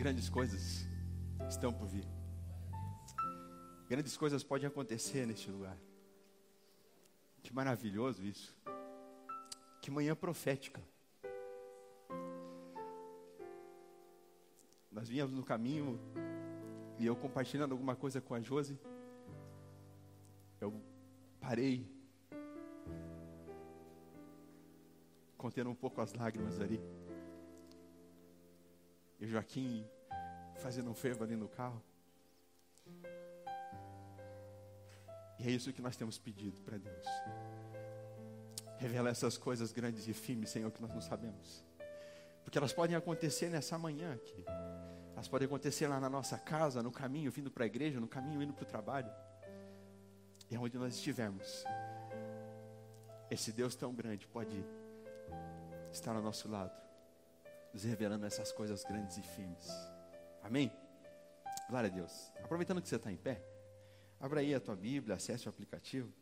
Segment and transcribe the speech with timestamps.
[0.00, 0.88] grandes coisas
[1.46, 2.06] estão por vir.
[3.86, 5.76] Grandes coisas podem acontecer neste lugar.
[7.42, 8.56] Que maravilhoso isso.
[9.82, 10.80] Que manhã profética.
[14.90, 16.00] Nós vínhamos no caminho
[16.98, 18.80] e eu compartilhando alguma coisa com a Josi.
[20.62, 20.72] Eu
[21.38, 21.86] parei,
[25.36, 26.80] contendo um pouco as lágrimas ali.
[29.20, 29.86] E Joaquim
[30.56, 31.82] fazendo um fervo ali no carro.
[35.38, 37.06] E é isso que nós temos pedido para Deus.
[38.78, 41.64] Revela essas coisas grandes e firmes, Senhor, que nós não sabemos.
[42.44, 44.44] Porque elas podem acontecer nessa manhã aqui.
[45.12, 48.42] Elas podem acontecer lá na nossa casa, no caminho vindo para a igreja, no caminho
[48.42, 49.10] indo para o trabalho.
[50.50, 51.64] E onde nós estivermos.
[53.30, 54.64] Esse Deus tão grande pode
[55.92, 56.72] estar ao nosso lado,
[57.72, 59.68] nos revelando essas coisas grandes e firmes.
[60.42, 60.72] Amém?
[61.68, 62.32] Glória a Deus.
[62.42, 63.44] Aproveitando que você está em pé,
[64.18, 66.12] abra aí a tua Bíblia, acesse o aplicativo.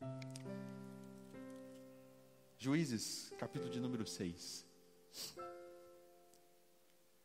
[2.58, 4.66] Juízes, capítulo de número 6.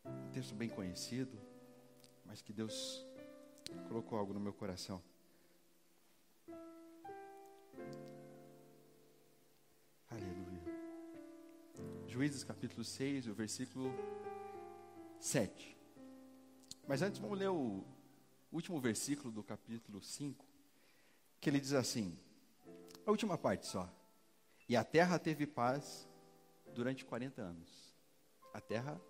[0.05, 1.37] Um texto bem conhecido,
[2.25, 3.05] mas que Deus
[3.87, 5.01] colocou algo no meu coração.
[12.13, 13.91] Juízes capítulo 6, o versículo
[15.19, 15.75] 7.
[16.87, 17.83] Mas antes vamos ler o
[18.51, 20.45] último versículo do capítulo 5,
[21.41, 22.15] que ele diz assim:
[23.03, 23.91] a última parte só.
[24.69, 26.07] E a terra teve paz
[26.75, 27.95] durante 40 anos.
[28.53, 29.01] A terra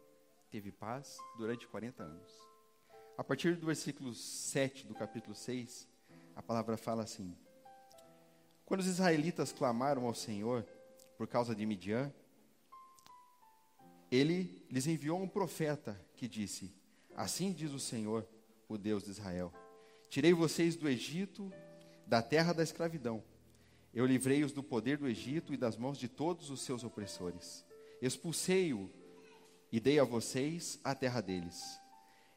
[0.50, 2.32] teve paz durante 40 anos.
[3.18, 5.90] A partir do versículo 7 do capítulo 6,
[6.38, 7.36] a palavra fala assim:
[8.66, 10.64] Quando os israelitas clamaram ao Senhor
[11.18, 12.10] por causa de Midian,
[14.14, 16.72] ele lhes enviou um profeta que disse:
[17.16, 18.28] Assim diz o Senhor,
[18.70, 19.52] o Deus de Israel:
[20.08, 21.52] Tirei vocês do Egito,
[22.06, 23.24] da terra da escravidão.
[23.92, 27.66] Eu livrei-os do poder do Egito e das mãos de todos os seus opressores.
[28.02, 28.90] Expulsei-o
[29.72, 31.80] e dei a vocês a terra deles.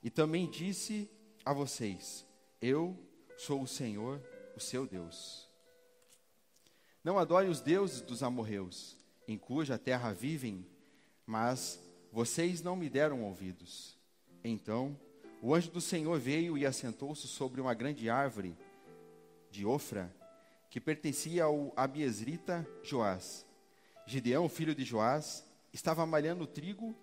[0.02, 1.10] E também disse
[1.44, 2.24] a vocês:
[2.58, 2.98] Eu
[3.36, 4.22] sou o Senhor,
[4.56, 5.46] o seu Deus.
[7.04, 8.96] Não adore os deuses dos amorreus,
[9.28, 10.66] em cuja terra vivem,
[11.26, 11.80] mas
[12.12, 13.98] vocês não me deram ouvidos.
[14.44, 14.98] Então
[15.42, 18.56] o anjo do Senhor veio e assentou-se sobre uma grande árvore
[19.50, 20.14] de Ofra,
[20.70, 23.46] que pertencia ao Abiesrita Joás.
[24.06, 26.94] Gideão, filho de Joás, estava malhando trigo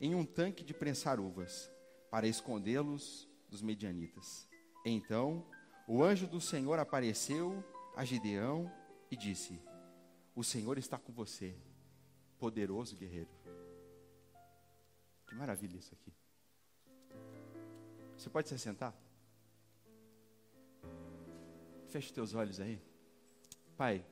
[0.00, 1.70] em um tanque de prensar uvas,
[2.10, 4.48] para escondê-los dos medianitas.
[4.84, 5.44] Então
[5.86, 7.62] o anjo do Senhor apareceu
[7.96, 8.70] a Gideão
[9.10, 9.60] e disse:
[10.34, 11.54] O Senhor está com você,
[12.38, 13.30] poderoso guerreiro.
[15.34, 16.12] Que maravilha isso aqui.
[18.16, 18.94] Você pode se sentar?
[21.88, 22.80] Feche teus olhos aí.
[23.76, 24.06] Pai,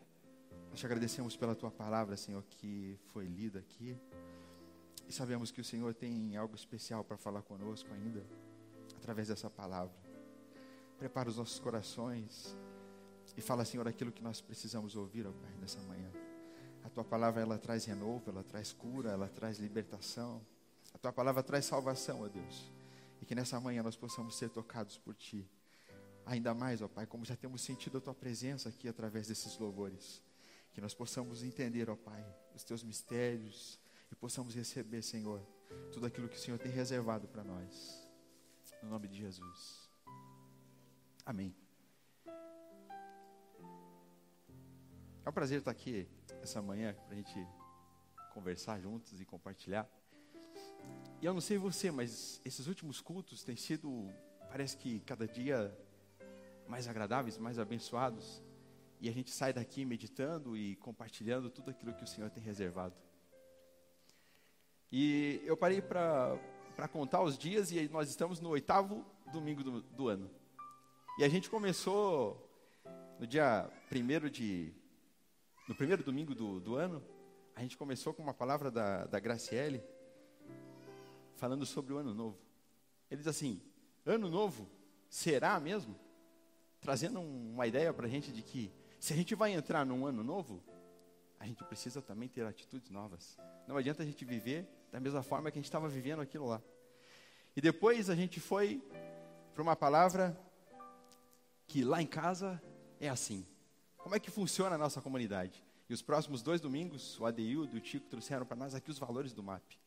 [0.68, 3.96] nós te agradecemos pela tua palavra, Senhor, que foi lida aqui.
[5.06, 8.26] E sabemos que o Senhor tem algo especial para falar conosco ainda,
[8.96, 9.94] através dessa palavra.
[10.98, 12.56] Prepara os nossos corações
[13.36, 16.10] e fala, Senhor, aquilo que nós precisamos ouvir, ó Pai, nessa manhã.
[16.82, 20.44] A tua palavra, ela traz renovo, ela traz cura, ela traz libertação.
[21.02, 22.72] Tua palavra traz salvação, ó Deus.
[23.20, 25.50] E que nessa manhã nós possamos ser tocados por Ti.
[26.24, 30.22] Ainda mais, ó Pai, como já temos sentido a Tua presença aqui através desses louvores.
[30.72, 32.24] Que nós possamos entender, ó Pai,
[32.54, 33.80] os Teus mistérios
[34.12, 35.44] e possamos receber, Senhor,
[35.92, 38.08] tudo aquilo que o Senhor tem reservado para nós.
[38.80, 39.90] No nome de Jesus.
[41.26, 41.52] Amém.
[45.24, 46.08] É um prazer estar aqui
[46.40, 47.48] essa manhã para a gente
[48.32, 49.88] conversar juntos e compartilhar.
[51.22, 54.12] E eu não sei você, mas esses últimos cultos têm sido,
[54.50, 55.72] parece que cada dia
[56.66, 58.42] mais agradáveis, mais abençoados.
[59.00, 62.96] E a gente sai daqui meditando e compartilhando tudo aquilo que o Senhor tem reservado.
[64.90, 66.40] E eu parei para
[66.90, 70.28] contar os dias e nós estamos no oitavo domingo do, do ano.
[71.20, 72.50] E a gente começou
[73.20, 74.74] no dia primeiro de.
[75.68, 77.00] No primeiro domingo do, do ano,
[77.54, 79.80] a gente começou com uma palavra da, da Graciele,
[81.42, 82.38] falando sobre o ano novo.
[83.10, 83.60] Ele diz assim:
[84.06, 84.70] ano novo
[85.08, 85.98] será mesmo?
[86.80, 90.22] Trazendo uma ideia para a gente de que se a gente vai entrar num ano
[90.22, 90.62] novo,
[91.40, 93.36] a gente precisa também ter atitudes novas.
[93.66, 96.62] Não adianta a gente viver da mesma forma que a gente estava vivendo aquilo lá.
[97.56, 98.80] E depois a gente foi
[99.52, 100.40] para uma palavra
[101.66, 102.62] que lá em casa
[103.00, 103.44] é assim.
[103.96, 105.60] Como é que funciona a nossa comunidade?
[105.88, 108.98] E os próximos dois domingos, o ADU e o Tico trouxeram para nós aqui os
[109.00, 109.81] valores do MAP.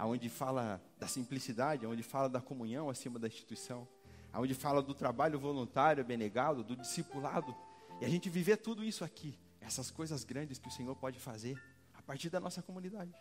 [0.00, 3.86] Aonde fala da simplicidade, aonde fala da comunhão acima da instituição,
[4.32, 7.54] aonde fala do trabalho voluntário, benegado, do discipulado,
[8.00, 11.62] e a gente viver tudo isso aqui, essas coisas grandes que o Senhor pode fazer
[11.92, 13.12] a partir da nossa comunidade.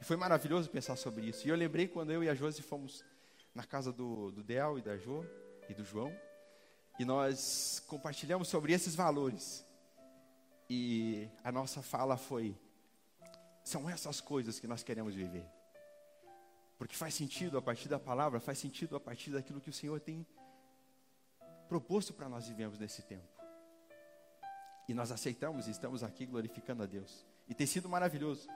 [0.00, 1.44] E foi maravilhoso pensar sobre isso.
[1.44, 3.04] E eu lembrei quando eu e a Josi fomos
[3.52, 5.26] na casa do, do Del e da Jo
[5.68, 6.14] e do João,
[6.96, 9.66] e nós compartilhamos sobre esses valores.
[10.70, 12.56] E a nossa fala foi:
[13.64, 15.57] são essas coisas que nós queremos viver.
[16.78, 19.98] Porque faz sentido a partir da palavra, faz sentido a partir daquilo que o Senhor
[20.00, 20.24] tem
[21.68, 23.26] proposto para nós vivemos nesse tempo.
[24.88, 27.26] E nós aceitamos e estamos aqui glorificando a Deus.
[27.48, 28.48] E tem sido maravilhoso.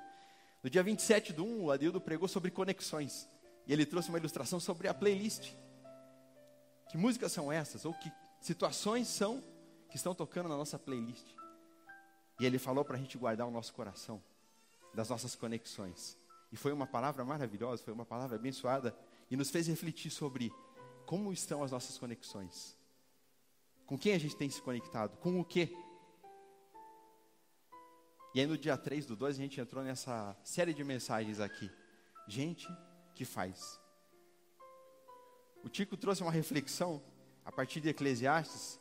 [0.63, 3.29] No dia 27 do 1, o Adildo pregou sobre conexões.
[3.67, 5.53] E ele trouxe uma ilustração sobre a playlist.
[6.89, 7.85] Que músicas são essas?
[7.85, 8.11] Ou que
[8.41, 9.43] situações são
[9.91, 11.27] que estão tocando na nossa playlist?
[12.41, 14.23] E ele falou para a gente guardar o nosso coração
[14.95, 16.17] das nossas conexões.
[16.53, 18.95] E foi uma palavra maravilhosa, foi uma palavra abençoada
[19.31, 20.53] e nos fez refletir sobre
[21.07, 22.77] como estão as nossas conexões.
[23.87, 25.17] Com quem a gente tem se conectado?
[25.17, 25.75] Com o quê?
[28.35, 31.71] E aí no dia 3 do 2 a gente entrou nessa série de mensagens aqui.
[32.29, 32.69] Gente
[33.15, 33.81] que faz.
[35.65, 37.03] O Tico trouxe uma reflexão
[37.45, 38.79] a partir de Eclesiastes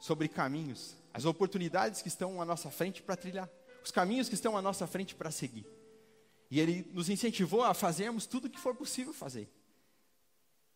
[0.00, 3.48] sobre caminhos, as oportunidades que estão à nossa frente para trilhar,
[3.84, 5.66] os caminhos que estão à nossa frente para seguir.
[6.52, 9.50] E ele nos incentivou a fazermos tudo o que for possível fazer.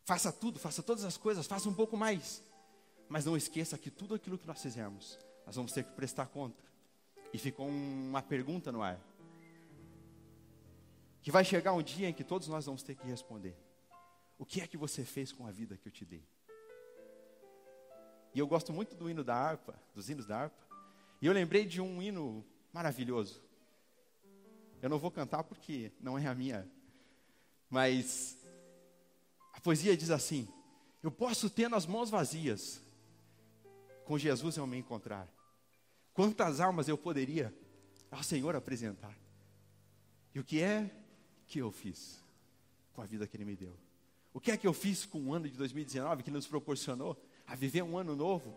[0.06, 2.42] Faça tudo, faça todas as coisas, faça um pouco mais.
[3.10, 6.64] Mas não esqueça que tudo aquilo que nós fizermos, nós vamos ter que prestar conta.
[7.30, 8.98] E ficou uma pergunta no ar.
[11.20, 13.54] Que vai chegar um dia em que todos nós vamos ter que responder:
[14.38, 16.26] O que é que você fez com a vida que eu te dei?
[18.32, 20.66] E eu gosto muito do hino da harpa, dos hinos da harpa.
[21.20, 23.45] E eu lembrei de um hino maravilhoso.
[24.82, 26.68] Eu não vou cantar porque não é a minha.
[27.68, 28.36] Mas
[29.52, 30.48] a poesia diz assim:
[31.02, 32.80] Eu posso ter nas mãos vazias,
[34.04, 35.28] com Jesus eu me encontrar.
[36.12, 37.54] Quantas almas eu poderia
[38.10, 39.16] ao Senhor apresentar?
[40.34, 40.90] E o que é
[41.46, 42.22] que eu fiz
[42.92, 43.76] com a vida que Ele me deu?
[44.32, 47.54] O que é que eu fiz com o ano de 2019 que nos proporcionou a
[47.54, 48.54] viver um ano novo,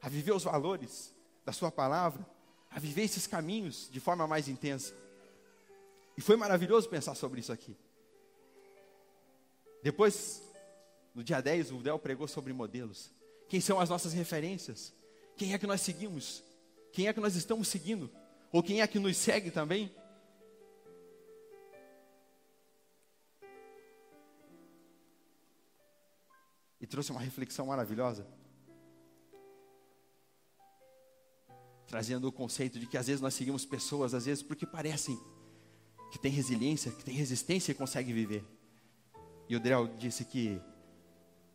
[0.00, 1.14] a viver os valores
[1.44, 2.26] da Sua palavra,
[2.70, 4.94] a viver esses caminhos de forma mais intensa.
[6.20, 7.74] E foi maravilhoso pensar sobre isso aqui.
[9.82, 10.42] Depois,
[11.14, 13.10] no dia 10, o Del pregou sobre modelos.
[13.48, 14.92] Quem são as nossas referências?
[15.34, 16.44] Quem é que nós seguimos?
[16.92, 18.10] Quem é que nós estamos seguindo?
[18.52, 19.90] Ou quem é que nos segue também?
[26.78, 28.26] e trouxe uma reflexão maravilhosa.
[31.86, 35.18] Trazendo o conceito de que às vezes nós seguimos pessoas, às vezes porque parecem
[36.10, 38.44] que tem resiliência, que tem resistência e conseguem viver.
[39.48, 40.60] E o Drell disse que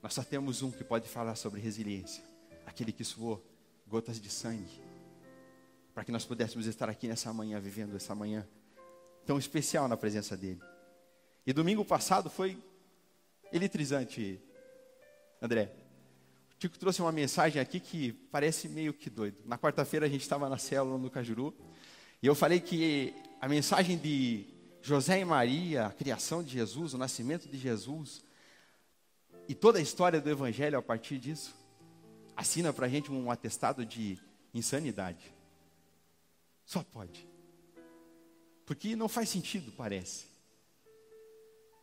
[0.02, 2.24] nós só temos um que pode falar sobre resiliência,
[2.66, 3.44] aquele que suou
[3.88, 4.81] gotas de sangue,
[5.94, 8.48] para que nós pudéssemos estar aqui nessa manhã, vivendo essa manhã
[9.25, 10.62] tão especial na presença dele.
[11.46, 12.58] E domingo passado foi
[13.51, 14.42] eletrizante
[15.42, 15.72] André,
[16.51, 19.38] o Tico trouxe uma mensagem aqui que parece meio que doido.
[19.46, 21.54] Na quarta-feira a gente estava na célula no Cajuru
[22.22, 23.13] e eu falei que
[23.45, 24.44] a mensagem de
[24.81, 28.25] José e Maria, a criação de Jesus, o nascimento de Jesus
[29.47, 31.55] e toda a história do Evangelho a partir disso
[32.36, 34.17] assina para a gente um atestado de
[34.51, 35.31] insanidade.
[36.65, 37.29] Só pode.
[38.65, 40.25] Porque não faz sentido, parece.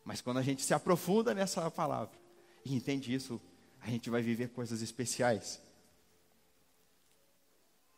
[0.04, 2.18] Mas quando a gente se aprofunda nessa palavra
[2.64, 3.40] e entende isso,
[3.80, 5.62] a gente vai viver coisas especiais.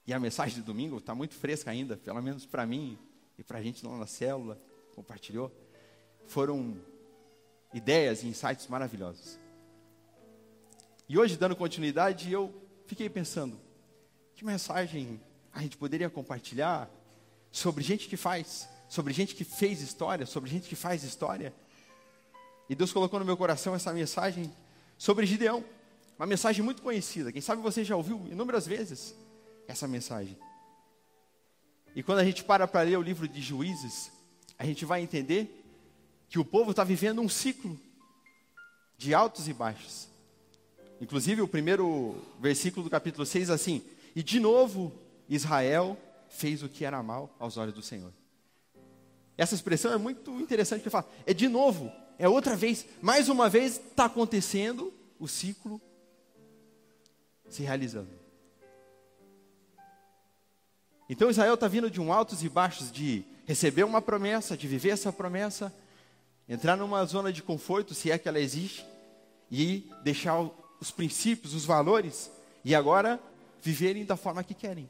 [0.06, 2.98] E a mensagem de domingo está muito fresca ainda, pelo menos para mim
[3.38, 4.60] e para a gente lá na célula,
[4.94, 5.52] compartilhou.
[6.26, 6.76] Foram
[7.72, 9.38] ideias e insights maravilhosos.
[11.08, 12.52] E hoje, dando continuidade, eu
[12.86, 13.58] fiquei pensando:
[14.34, 15.20] que mensagem
[15.52, 16.90] a gente poderia compartilhar
[17.50, 21.54] sobre gente que faz, sobre gente que fez história, sobre gente que faz história?
[22.68, 24.52] E Deus colocou no meu coração essa mensagem
[24.96, 25.64] sobre Gideão.
[26.18, 27.32] Uma mensagem muito conhecida.
[27.32, 29.14] Quem sabe você já ouviu inúmeras vezes
[29.66, 30.38] essa mensagem.
[31.94, 34.10] E quando a gente para para ler o livro de Juízes,
[34.58, 35.64] a gente vai entender
[36.28, 37.78] que o povo está vivendo um ciclo
[38.96, 40.08] de altos e baixos.
[41.00, 43.82] Inclusive, o primeiro versículo do capítulo 6 assim:
[44.14, 44.92] E de novo
[45.28, 45.96] Israel
[46.28, 48.12] fez o que era mal aos olhos do Senhor.
[49.36, 53.48] Essa expressão é muito interessante que fala, é de novo, é outra vez, mais uma
[53.48, 55.80] vez está acontecendo o ciclo
[57.48, 58.23] se realizando.
[61.08, 64.90] Então Israel está vindo de um altos e baixos de receber uma promessa, de viver
[64.90, 65.72] essa promessa,
[66.48, 68.84] entrar numa zona de conforto, se é que ela existe,
[69.50, 70.40] e deixar
[70.80, 72.30] os princípios, os valores,
[72.64, 73.20] e agora
[73.62, 74.88] viverem da forma que querem.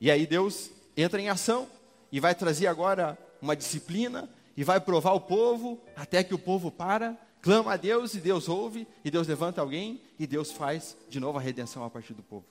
[0.00, 1.68] E aí Deus entra em ação
[2.10, 6.70] e vai trazer agora uma disciplina e vai provar o povo até que o povo
[6.70, 11.18] para, clama a Deus e Deus ouve, e Deus levanta alguém e Deus faz de
[11.18, 12.44] novo a redenção a partir do povo.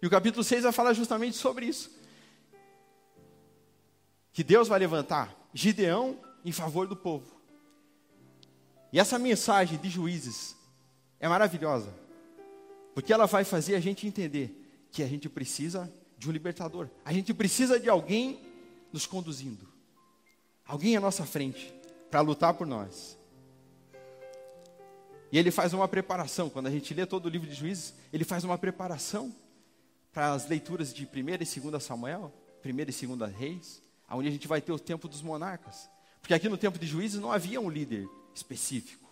[0.00, 1.90] E o capítulo 6 vai falar justamente sobre isso.
[4.32, 7.38] Que Deus vai levantar Gideão em favor do povo.
[8.92, 10.56] E essa mensagem de juízes
[11.20, 11.92] é maravilhosa,
[12.94, 17.12] porque ela vai fazer a gente entender que a gente precisa de um libertador, a
[17.12, 18.40] gente precisa de alguém
[18.92, 19.68] nos conduzindo,
[20.64, 21.74] alguém à nossa frente,
[22.10, 23.18] para lutar por nós.
[25.30, 28.24] E ele faz uma preparação, quando a gente lê todo o livro de juízes, ele
[28.24, 29.34] faz uma preparação
[30.18, 32.32] para as leituras de 1 e 2 Samuel,
[32.64, 35.88] 1 e 2 Reis, onde a gente vai ter o tempo dos monarcas.
[36.20, 39.08] Porque aqui no tempo de juízes não havia um líder específico.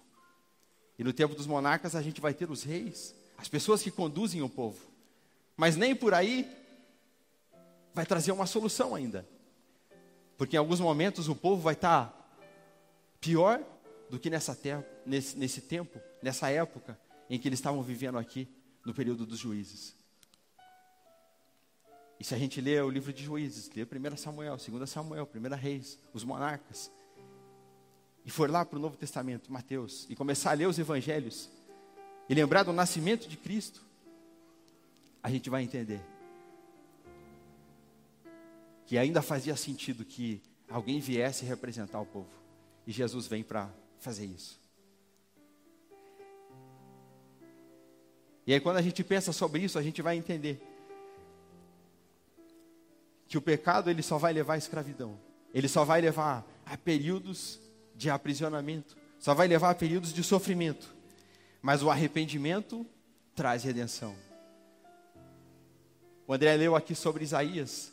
[0.99, 4.43] E no tempo dos monarcas a gente vai ter os reis, as pessoas que conduzem
[4.43, 4.81] o povo.
[5.57, 6.45] Mas nem por aí
[7.95, 9.25] vai trazer uma solução ainda.
[10.37, 12.13] Porque em alguns momentos o povo vai estar
[13.21, 13.63] pior
[14.11, 16.99] do que nessa terra, nesse, nesse tempo, nessa época
[17.31, 18.49] em que eles estavam vivendo aqui,
[18.85, 19.96] no período dos juízes.
[22.19, 25.55] E se a gente lê o livro de juízes, lê 1 Samuel, 2 Samuel, 1
[25.55, 26.91] Reis, os monarcas,
[28.25, 31.49] e for lá para o Novo Testamento, Mateus, e começar a ler os evangelhos,
[32.29, 33.81] e lembrar do nascimento de Cristo,
[35.23, 36.01] a gente vai entender
[38.87, 42.31] que ainda fazia sentido que alguém viesse representar o povo.
[42.87, 43.69] E Jesus vem para
[43.99, 44.61] fazer isso.
[48.47, 50.61] E aí, quando a gente pensa sobre isso, a gente vai entender
[53.37, 55.19] que o pecado ele só vai levar à escravidão.
[55.53, 57.61] Ele só vai levar a períodos
[57.95, 60.95] de aprisionamento, só vai levar a períodos de sofrimento.
[61.61, 62.87] Mas o arrependimento
[63.35, 64.17] traz redenção.
[66.27, 67.93] O André leu aqui sobre Isaías,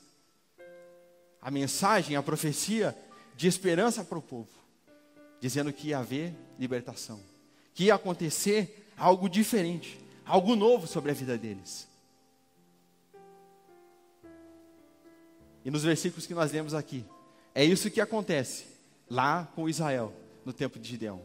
[1.42, 2.98] a mensagem, a profecia
[3.36, 4.48] de esperança para o povo,
[5.42, 7.20] dizendo que ia haver libertação,
[7.74, 11.93] que ia acontecer algo diferente, algo novo sobre a vida deles.
[15.64, 17.06] E nos versículos que nós lemos aqui,
[17.56, 18.66] é isso que acontece
[19.10, 21.22] lá com Israel, no tempo de Gideão.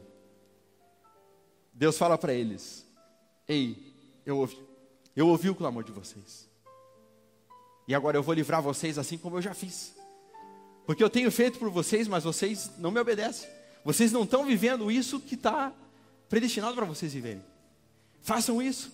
[1.73, 2.87] Deus fala para eles:
[3.47, 3.92] Ei,
[4.25, 4.59] eu ouvi,
[5.16, 6.49] eu ouvi o clamor de vocês.
[7.87, 9.95] E agora eu vou livrar vocês assim como eu já fiz.
[10.87, 13.49] Porque eu tenho feito por vocês, mas vocês não me obedecem.
[13.85, 15.73] Vocês não estão vivendo isso que está
[16.28, 17.42] predestinado para vocês viverem.
[18.21, 18.92] Façam isso.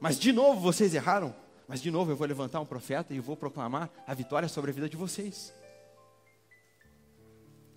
[0.00, 1.34] Mas de novo vocês erraram.
[1.66, 4.74] Mas de novo eu vou levantar um profeta e vou proclamar a vitória sobre a
[4.74, 5.54] vida de vocês.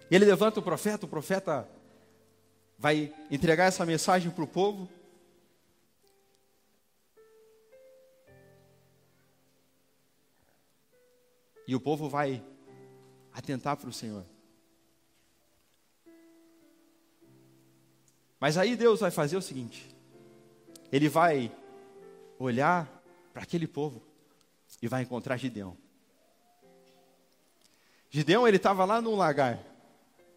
[0.10, 1.68] Ele levanta o profeta, o profeta
[2.78, 4.90] vai entregar essa mensagem para o povo.
[11.68, 12.44] E o povo vai
[13.34, 14.24] atentar para o Senhor.
[18.40, 19.96] Mas aí Deus vai fazer o seguinte:
[20.92, 21.52] Ele vai
[22.38, 22.95] olhar
[23.36, 24.02] para aquele povo
[24.82, 25.76] e vai encontrar Gideão.
[28.10, 29.60] Gideão, ele estava lá no lagar,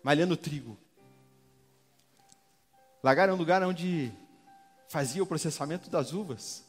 [0.02, 0.76] malhando trigo.
[3.00, 4.10] Lagar é um lugar onde
[4.88, 6.64] fazia o processamento das uvas.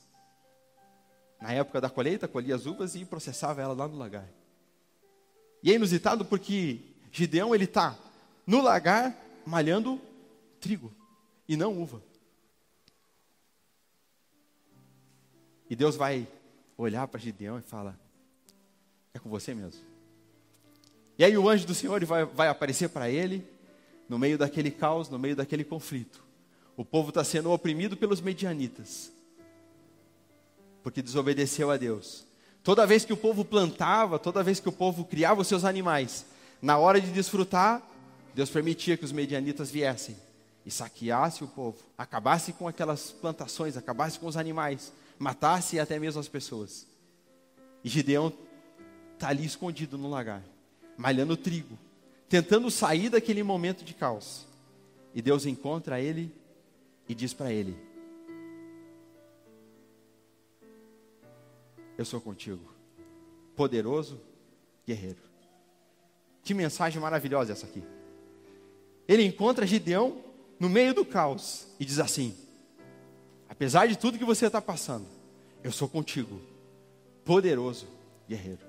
[1.42, 4.30] Na época da colheita, colhia as uvas e processava ela lá no lagar.
[5.64, 6.80] E é inusitado porque
[7.12, 7.98] Gideão ele está
[8.46, 9.18] no lagar
[9.48, 10.00] malhando
[10.62, 10.94] trigo
[11.48, 12.04] e não uva.
[15.70, 16.28] E Deus vai
[16.78, 17.98] olhar para Gideão e fala:
[19.14, 19.82] É com você mesmo.
[21.18, 23.46] E aí o anjo do Senhor vai, vai aparecer para ele,
[24.08, 26.24] no meio daquele caos, no meio daquele conflito.
[26.78, 29.12] O povo está sendo oprimido pelos medianitas,
[30.82, 32.26] porque desobedeceu a Deus.
[32.64, 36.26] Toda vez que o povo plantava, toda vez que o povo criava os seus animais,
[36.62, 37.82] na hora de desfrutar,
[38.34, 40.16] Deus permitia que os medianitas viessem
[40.66, 46.22] e saqueasse o povo, acabasse com aquelas plantações, acabasse com os animais, matasse até mesmo
[46.22, 46.88] as pessoas.
[47.84, 48.34] E Gideão
[49.14, 50.44] está ali escondido no lagar,
[50.98, 51.78] malhando trigo,
[52.30, 54.48] tentando sair daquele momento de caos.
[55.14, 56.34] E Deus encontra ele
[57.08, 57.78] e diz para ele:
[61.98, 62.74] Eu sou contigo,
[63.56, 64.22] poderoso
[64.88, 65.20] guerreiro.
[66.44, 67.84] Que mensagem maravilhosa essa aqui.
[69.08, 70.24] Ele encontra Gideão
[70.60, 72.36] no meio do caos e diz assim:
[73.60, 75.06] Apesar de tudo que você está passando,
[75.62, 76.40] eu sou contigo,
[77.26, 77.90] poderoso
[78.26, 78.62] guerreiro.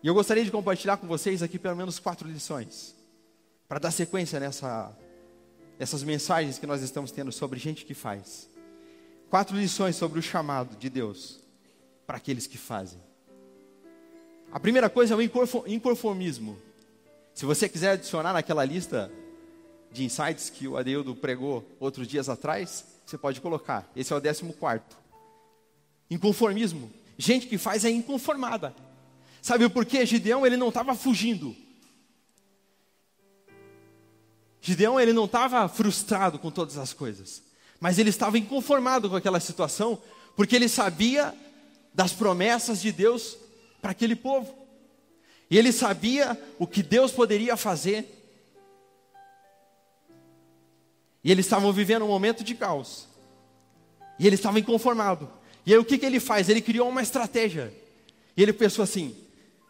[0.00, 2.94] E eu gostaria de compartilhar com vocês aqui pelo menos quatro lições,
[3.66, 4.96] para dar sequência nessa,
[5.76, 8.48] nessas mensagens que nós estamos tendo sobre gente que faz.
[9.28, 11.40] Quatro lições sobre o chamado de Deus
[12.06, 13.00] para aqueles que fazem.
[14.52, 16.56] A primeira coisa é o inconformismo.
[17.34, 19.10] Se você quiser adicionar naquela lista
[19.94, 23.88] de insights que o Adeildo pregou outros dias atrás, você pode colocar.
[23.94, 24.96] Esse é o décimo quarto.
[26.10, 26.92] Inconformismo.
[27.16, 28.74] Gente que faz é inconformada.
[29.40, 30.04] Sabe por quê?
[30.04, 31.54] Gideão ele não estava fugindo.
[34.60, 37.42] Gideão ele não estava frustrado com todas as coisas,
[37.78, 40.02] mas ele estava inconformado com aquela situação,
[40.34, 41.32] porque ele sabia
[41.92, 43.36] das promessas de Deus
[43.80, 44.52] para aquele povo.
[45.48, 48.13] E ele sabia o que Deus poderia fazer.
[51.24, 53.08] E eles estavam vivendo um momento de caos.
[54.18, 55.28] E ele estava inconformado.
[55.64, 56.48] E aí o que, que ele faz?
[56.48, 57.72] Ele criou uma estratégia.
[58.36, 59.16] E ele pensou assim: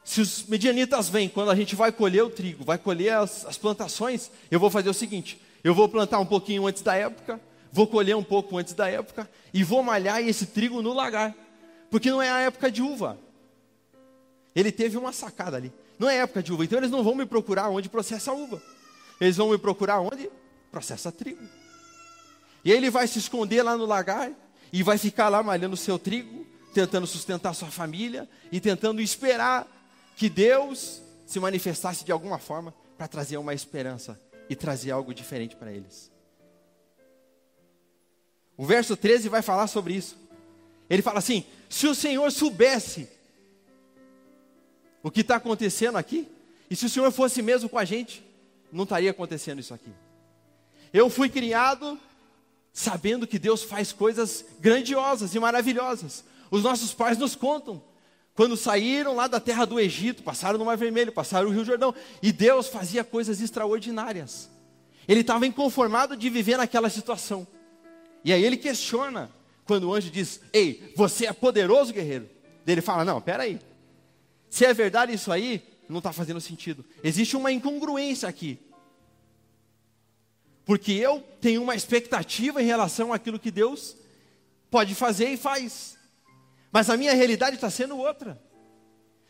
[0.05, 3.57] se os medianitas vêm quando a gente vai colher o trigo, vai colher as, as
[3.57, 7.41] plantações, eu vou fazer o seguinte: eu vou plantar um pouquinho antes da época,
[7.73, 11.35] vou colher um pouco antes da época e vou malhar esse trigo no lagar,
[11.91, 13.19] porque não é a época de uva.
[14.55, 15.73] Ele teve uma sacada ali.
[15.99, 18.61] Não é época de uva, então eles não vão me procurar onde processa a uva.
[19.21, 20.29] Eles vão me procurar onde
[20.75, 21.45] processa trigo.
[22.65, 24.33] E ele vai se esconder lá no lagar
[24.73, 29.69] e vai ficar lá malhando o seu trigo, tentando sustentar sua família e tentando esperar
[30.17, 35.55] que Deus se manifestasse de alguma forma para trazer uma esperança e trazer algo diferente
[35.55, 36.11] para eles.
[38.57, 40.17] O verso 13 vai falar sobre isso.
[40.91, 43.09] Ele fala assim: se o Senhor soubesse
[45.05, 46.29] o que está acontecendo aqui,
[46.69, 48.25] e se o Senhor fosse mesmo com a gente,
[48.73, 49.93] não estaria acontecendo isso aqui.
[50.95, 51.99] Eu fui criado
[52.73, 56.25] sabendo que Deus faz coisas grandiosas e maravilhosas.
[56.53, 57.83] Os nossos pais nos contam.
[58.33, 61.93] Quando saíram lá da terra do Egito, passaram no Mar Vermelho, passaram o Rio Jordão,
[62.23, 64.49] e Deus fazia coisas extraordinárias.
[65.09, 67.45] Ele estava inconformado de viver naquela situação.
[68.25, 69.31] E aí ele questiona,
[69.65, 72.31] quando o anjo diz: Ei, você é poderoso guerreiro.
[72.65, 73.61] Ele fala: Não, peraí.
[74.49, 76.85] Se é verdade isso aí, não está fazendo sentido.
[77.03, 78.59] Existe uma incongruência aqui.
[80.65, 83.97] Porque eu tenho uma expectativa em relação àquilo que Deus
[84.71, 85.99] pode fazer e faz.
[86.73, 88.41] Mas a minha realidade está sendo outra.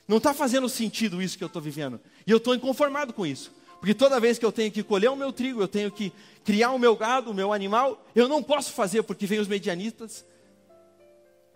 [0.06, 2.00] Não está fazendo sentido isso que eu estou vivendo.
[2.26, 3.52] E eu estou inconformado com isso.
[3.80, 6.12] Porque toda vez que eu tenho que colher o meu trigo, eu tenho que
[6.44, 10.24] criar o meu gado, o meu animal, eu não posso fazer porque vem os medianistas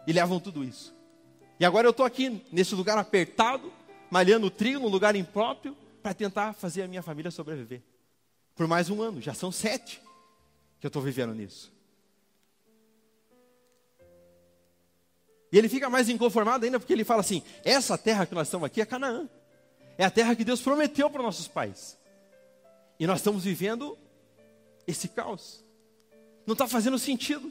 [0.07, 0.95] e levam tudo isso.
[1.61, 3.73] E agora eu estou aqui nesse lugar apertado,
[4.11, 7.83] malhando o trigo num lugar impróprio, para tentar fazer a minha família sobreviver
[8.59, 9.23] por mais um ano.
[9.23, 10.03] Já são sete
[10.81, 11.73] que eu estou vivendo nisso.
[15.51, 18.67] E ele fica mais inconformado ainda porque ele fala assim: essa terra que nós estamos
[18.67, 19.29] aqui é Canaã.
[19.97, 21.97] É a terra que Deus prometeu para nossos pais.
[22.99, 23.97] E nós estamos vivendo
[24.87, 25.65] esse caos.
[26.45, 27.51] Não está fazendo sentido.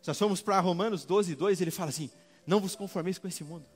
[0.00, 2.10] Se nós formos para Romanos 12, 2, ele fala assim:
[2.46, 3.66] Não vos conformeis com esse mundo,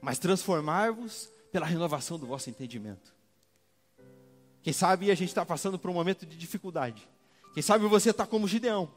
[0.00, 3.17] mas transformai-vos pela renovação do vosso entendimento.
[4.68, 7.08] Quem sabe a gente está passando por um momento de dificuldade.
[7.54, 8.92] Quem sabe você está como Gideão.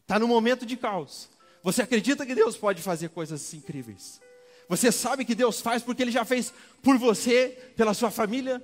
[0.00, 1.28] Está no momento de caos.
[1.62, 4.20] Você acredita que Deus pode fazer coisas incríveis.
[4.68, 8.60] Você sabe que Deus faz porque Ele já fez por você, pela sua família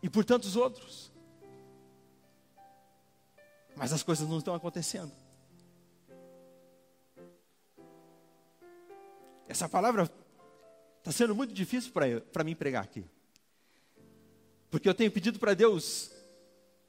[0.00, 1.10] e por tantos outros.
[3.74, 5.10] Mas as coisas não estão acontecendo.
[9.48, 10.08] Essa palavra
[11.04, 11.92] Está sendo muito difícil
[12.32, 13.04] para mim pregar aqui.
[14.70, 16.10] Porque eu tenho pedido para Deus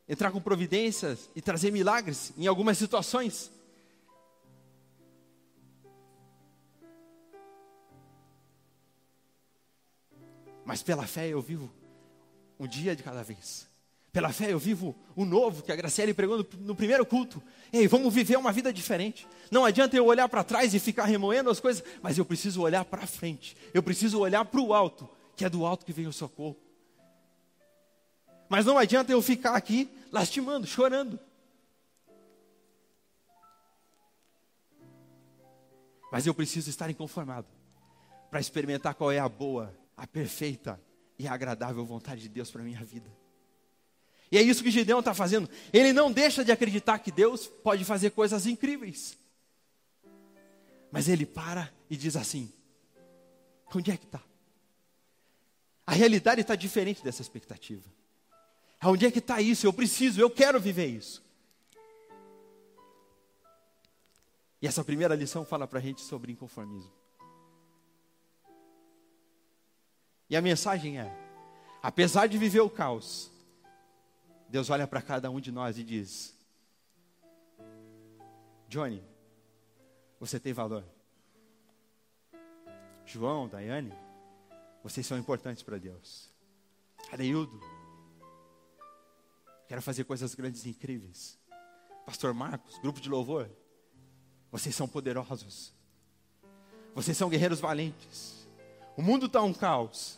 [0.08, 3.51] entrar com providências e trazer milagres em algumas situações.
[10.63, 11.69] Mas pela fé eu vivo
[12.58, 13.67] um dia de cada vez.
[14.15, 17.43] Pela fé eu vivo o novo que a Graciele pregou no, primeiro culto.
[17.73, 19.28] Ei, vamos viver uma vida diferente.
[19.51, 22.86] Não adianta eu olhar para trás e ficar remoendo as coisas, mas eu preciso olhar
[22.86, 23.58] para frente.
[23.73, 26.56] Eu preciso olhar para o alto, que é do alto que vem o socorro.
[28.47, 31.19] Mas não adianta eu ficar aqui lastimando, chorando.
[36.10, 37.47] Mas eu preciso estar inconformado
[38.32, 40.82] para experimentar qual é a boa, a perfeita
[41.19, 43.24] e a agradável vontade de Deus para minha vida.
[44.31, 45.49] E é isso que Gideão está fazendo.
[45.71, 49.17] Ele não deixa de acreditar que Deus pode fazer coisas incríveis.
[50.91, 52.51] Mas ele para e diz assim:
[53.73, 54.21] onde é que está?
[55.85, 57.88] A realidade está diferente dessa expectativa.
[58.83, 59.65] Onde é que está isso?
[59.65, 61.23] Eu preciso, eu quero viver isso.
[64.61, 66.91] E essa primeira lição fala para a gente sobre inconformismo.
[70.29, 71.11] E a mensagem é:
[71.83, 73.31] apesar de viver o caos,
[74.55, 76.33] Deus olha para cada um de nós e diz:
[78.69, 79.03] Johnny,
[80.17, 80.85] você tem valor.
[83.05, 83.91] João, Daiane,
[84.81, 86.29] vocês são importantes para Deus.
[87.11, 87.59] Areildo,
[89.67, 91.37] quero fazer coisas grandes e incríveis.
[92.05, 93.49] Pastor Marcos, grupo de louvor,
[94.49, 95.73] vocês são poderosos.
[96.93, 98.47] Vocês são guerreiros valentes.
[98.95, 100.17] O mundo está um caos.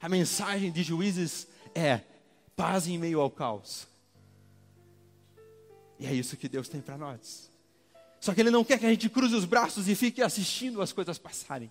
[0.00, 2.00] A mensagem de juízes é
[2.58, 3.86] paz em meio ao caos.
[5.96, 7.48] E é isso que Deus tem para nós.
[8.18, 10.92] Só que Ele não quer que a gente cruze os braços e fique assistindo as
[10.92, 11.70] coisas passarem.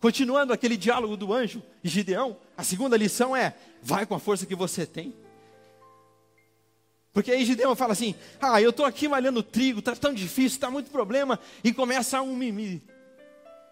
[0.00, 4.44] Continuando aquele diálogo do anjo e Gideão, a segunda lição é: vai com a força
[4.44, 5.14] que você tem.
[7.14, 10.70] Porque aí Gideão fala assim: ah, eu estou aqui malhando trigo, está tão difícil, está
[10.70, 12.82] muito problema, e começa um mimimi.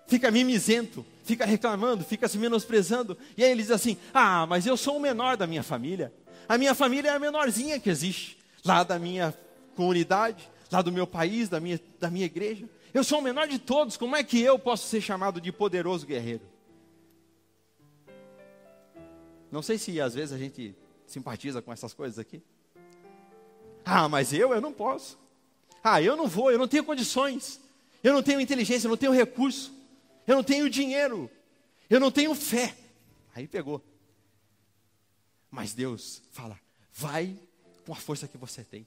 [0.07, 3.19] Fica mimizento, fica reclamando, fica se menosprezando.
[3.37, 6.11] E aí ele diz assim: ah, mas eu sou o menor da minha família.
[6.49, 9.37] A minha família é a menorzinha que existe lá da minha
[9.75, 12.69] comunidade lá do meu país, da minha, da minha igreja.
[12.93, 16.07] Eu sou o menor de todos, como é que eu posso ser chamado de poderoso
[16.07, 16.43] guerreiro?
[19.51, 20.75] Não sei se às vezes a gente
[21.07, 22.43] simpatiza com essas coisas aqui.
[23.85, 25.19] Ah, mas eu, eu não posso.
[25.83, 27.61] Ah, eu não vou, eu não tenho condições.
[28.03, 29.73] Eu não tenho inteligência, eu não tenho recurso.
[30.27, 31.31] Eu não tenho dinheiro.
[31.89, 32.77] Eu não tenho fé.
[33.35, 33.83] Aí pegou.
[35.51, 36.59] Mas Deus fala:
[36.93, 37.39] vai
[37.85, 38.87] com a força que você tem.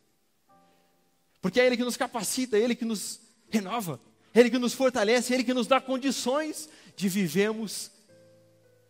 [1.42, 4.00] Porque é Ele que nos capacita, é Ele que nos renova,
[4.34, 7.92] é Ele que nos fortalece, é Ele que nos dá condições de vivermos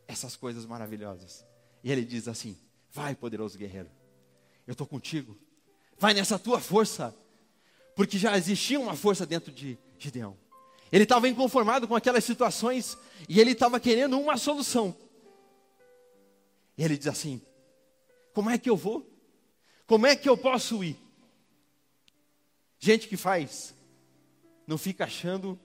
[0.08, 1.46] essas coisas maravilhosas.
[1.84, 2.58] E Ele diz assim:
[2.92, 3.90] Vai, poderoso guerreiro,
[4.66, 5.38] eu estou contigo,
[5.98, 7.16] vai nessa tua força,
[7.96, 10.36] porque já existia uma força dentro de Gideão.
[10.92, 12.98] Ele estava inconformado com aquelas situações
[13.28, 14.96] e ele estava querendo uma solução.
[16.78, 17.42] E ele diz assim:
[18.34, 19.06] Como é que eu vou?
[19.86, 20.98] Como é que eu posso ir?
[22.80, 23.76] Gente que faz,
[24.66, 25.60] não fica achando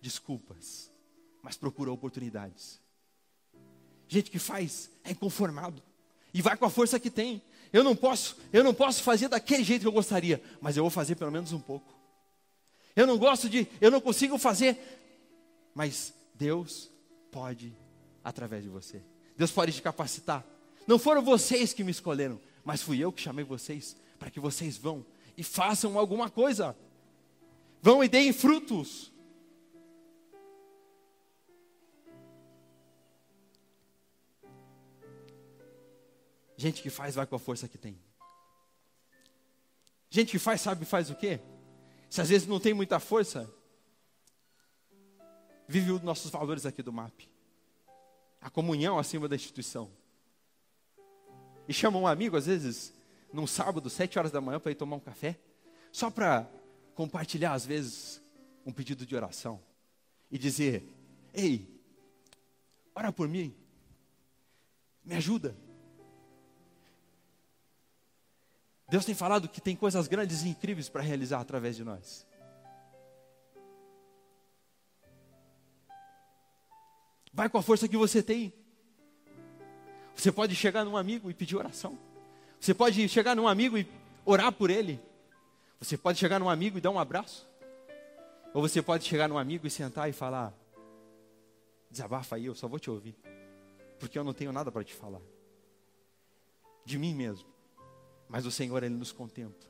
[0.00, 0.90] desculpas,
[1.42, 2.80] mas procura oportunidades.
[4.08, 5.82] Gente que faz é inconformado
[6.32, 7.42] e vai com a força que tem.
[7.72, 10.90] Eu não posso, eu não posso fazer daquele jeito que eu gostaria, mas eu vou
[10.90, 11.97] fazer pelo menos um pouco.
[12.94, 14.76] Eu não gosto de, eu não consigo fazer,
[15.74, 16.90] mas Deus
[17.30, 17.76] pode
[18.24, 19.02] através de você.
[19.36, 20.44] Deus pode te capacitar.
[20.86, 24.76] Não foram vocês que me escolheram, mas fui eu que chamei vocês para que vocês
[24.76, 25.04] vão
[25.36, 26.76] e façam alguma coisa.
[27.80, 29.12] Vão e deem frutos.
[36.56, 37.96] Gente que faz, vai com a força que tem.
[40.10, 41.38] Gente que faz, sabe, faz o quê?
[42.08, 43.52] Se às vezes não tem muita força,
[45.66, 47.28] vive os nossos valores aqui do MAP.
[48.40, 49.90] A comunhão acima da instituição.
[51.66, 52.92] E chama um amigo, às vezes,
[53.32, 55.38] num sábado, sete horas da manhã, para ir tomar um café,
[55.92, 56.48] só para
[56.94, 58.22] compartilhar, às vezes,
[58.64, 59.60] um pedido de oração
[60.30, 60.88] e dizer:
[61.34, 61.82] Ei,
[62.94, 63.54] ora por mim,
[65.04, 65.54] me ajuda.
[68.88, 72.26] Deus tem falado que tem coisas grandes e incríveis para realizar através de nós.
[77.32, 78.52] Vai com a força que você tem.
[80.14, 81.98] Você pode chegar num amigo e pedir oração.
[82.58, 83.86] Você pode chegar num amigo e
[84.24, 84.98] orar por ele.
[85.78, 87.46] Você pode chegar num amigo e dar um abraço.
[88.54, 90.52] Ou você pode chegar num amigo e sentar e falar:
[91.90, 93.14] Desabafa aí, eu só vou te ouvir.
[94.00, 95.20] Porque eu não tenho nada para te falar.
[96.84, 97.57] De mim mesmo.
[98.28, 99.68] Mas o Senhor, Ele nos contempla.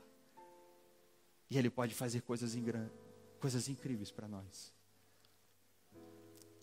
[1.49, 2.53] E Ele pode fazer coisas,
[3.39, 4.73] coisas incríveis para nós.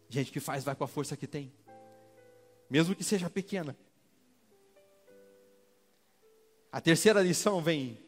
[0.08, 1.52] Gente que faz, vai com a força que tem.
[2.68, 3.76] Mesmo que seja pequena.
[6.70, 7.98] A terceira lição vem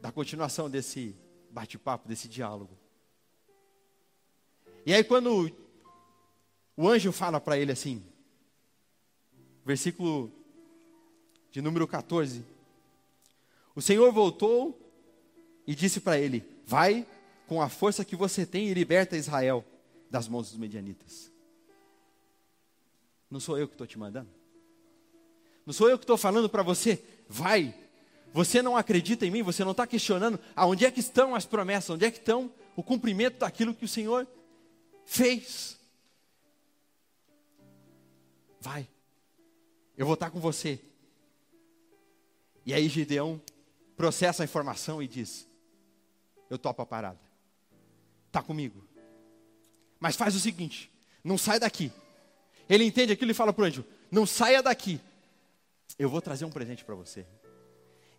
[0.00, 1.16] da continuação desse
[1.50, 2.78] bate-papo, desse diálogo.
[4.86, 5.50] E aí, quando
[6.76, 8.02] o anjo fala para ele assim,
[9.64, 10.32] versículo
[11.50, 12.44] de número 14:
[13.74, 14.78] O Senhor voltou
[15.66, 17.06] e disse para ele: Vai
[17.46, 19.64] com a força que você tem e liberta Israel
[20.10, 21.30] das mãos dos medianitas.
[23.30, 24.28] Não sou eu que estou te mandando?
[25.66, 27.74] Não sou eu que estou falando para você, vai.
[28.32, 31.90] Você não acredita em mim, você não está questionando aonde é que estão as promessas,
[31.90, 34.26] onde é que estão o cumprimento daquilo que o Senhor
[35.04, 35.78] fez.
[38.60, 38.88] Vai,
[39.96, 40.80] eu vou estar com você.
[42.68, 43.40] E aí Gideão
[43.96, 45.48] processa a informação e diz:
[46.50, 47.18] eu topo a parada.
[48.30, 48.86] Tá comigo.
[49.98, 50.92] Mas faz o seguinte:
[51.24, 51.90] não sai daqui.
[52.68, 55.00] Ele entende aquilo e fala para o anjo: não saia daqui.
[55.98, 57.24] Eu vou trazer um presente para você.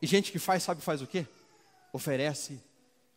[0.02, 1.28] E gente que faz, sabe faz o quê?
[1.94, 2.60] Oferece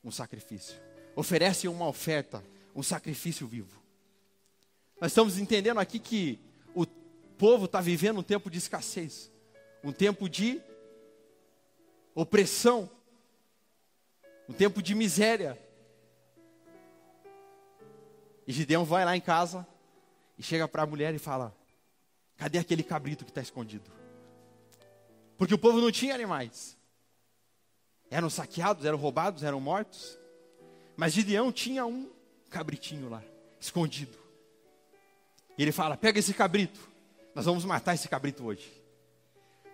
[0.04, 0.76] um sacrifício.
[1.16, 2.44] Oferece uma oferta,
[2.76, 3.80] um sacrifício vivo.
[5.00, 6.38] Nós estamos entendendo aqui que
[6.74, 6.84] o
[7.38, 9.32] povo está vivendo um tempo de escassez,
[9.82, 10.60] um tempo de
[12.14, 12.90] opressão,
[14.48, 15.58] um tempo de miséria.
[18.46, 19.66] E Gideão vai lá em casa
[20.38, 21.54] e chega para a mulher e fala:
[22.36, 23.90] Cadê aquele cabrito que está escondido?
[25.38, 26.76] Porque o povo não tinha animais.
[28.10, 30.18] Eram saqueados, eram roubados, eram mortos.
[30.96, 32.10] Mas Gideão tinha um
[32.50, 33.22] cabritinho lá,
[33.58, 34.18] escondido.
[35.56, 36.80] E ele fala: Pega esse cabrito,
[37.34, 38.70] nós vamos matar esse cabrito hoje.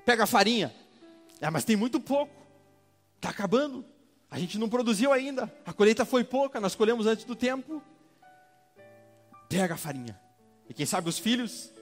[0.04, 0.74] Pega a farinha.
[1.40, 2.32] É, mas tem muito pouco,
[3.16, 3.84] está acabando.
[4.30, 7.82] A gente não produziu ainda, a colheita foi pouca, nós colhemos antes do tempo.
[9.48, 10.20] Pega a farinha.
[10.68, 11.72] E quem sabe os filhos,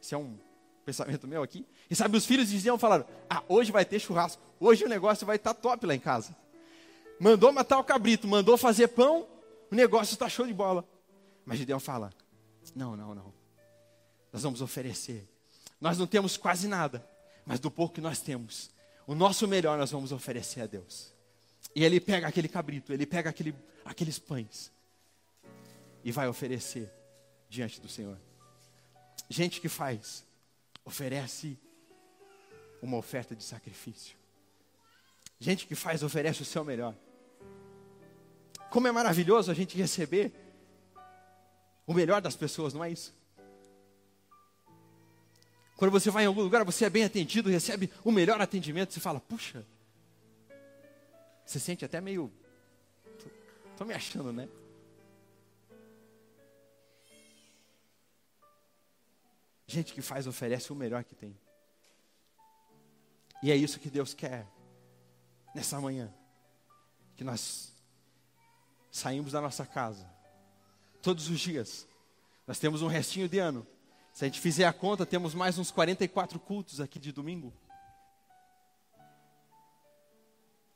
[0.00, 0.38] isso é um
[0.84, 4.84] pensamento meu aqui, e sabe os filhos diziam, falaram, ah, hoje vai ter churrasco, hoje
[4.84, 6.36] o negócio vai estar tá top lá em casa.
[7.18, 9.26] Mandou matar o cabrito, mandou fazer pão,
[9.70, 10.86] o negócio está show de bola.
[11.44, 12.10] Mas Gideão fala,
[12.74, 13.32] não, não, não,
[14.32, 15.28] nós vamos oferecer.
[15.80, 17.06] Nós não temos quase nada,
[17.46, 18.70] mas do pouco que nós temos,
[19.06, 21.12] o nosso melhor nós vamos oferecer a Deus.
[21.74, 24.72] E ele pega aquele cabrito, ele pega aquele, aqueles pães
[26.04, 26.90] e vai oferecer
[27.48, 28.18] diante do Senhor.
[29.28, 30.24] Gente que faz,
[30.84, 31.58] oferece
[32.82, 34.16] uma oferta de sacrifício.
[35.38, 36.94] Gente que faz, oferece o seu melhor.
[38.70, 40.32] Como é maravilhoso a gente receber
[41.86, 43.14] o melhor das pessoas, não é isso?
[45.80, 49.00] Quando você vai em algum lugar, você é bem atendido, recebe o melhor atendimento, você
[49.00, 49.64] fala, puxa,
[51.42, 52.30] você sente até meio.
[53.78, 54.46] Tô, me achando, né?
[59.66, 61.34] Gente que faz, oferece o melhor que tem.
[63.42, 64.46] E é isso que Deus quer
[65.54, 66.12] nessa manhã.
[67.16, 67.72] Que nós
[68.92, 70.06] saímos da nossa casa.
[71.00, 71.88] Todos os dias.
[72.46, 73.66] Nós temos um restinho de ano.
[74.20, 77.50] Se a gente fizer a conta, temos mais uns 44 cultos aqui de domingo.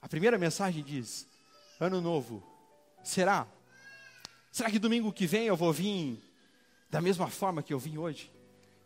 [0.00, 1.28] A primeira mensagem diz:
[1.78, 2.42] Ano novo,
[3.02, 3.46] será?
[4.50, 6.18] Será que domingo que vem eu vou vir
[6.88, 8.32] da mesma forma que eu vim hoje?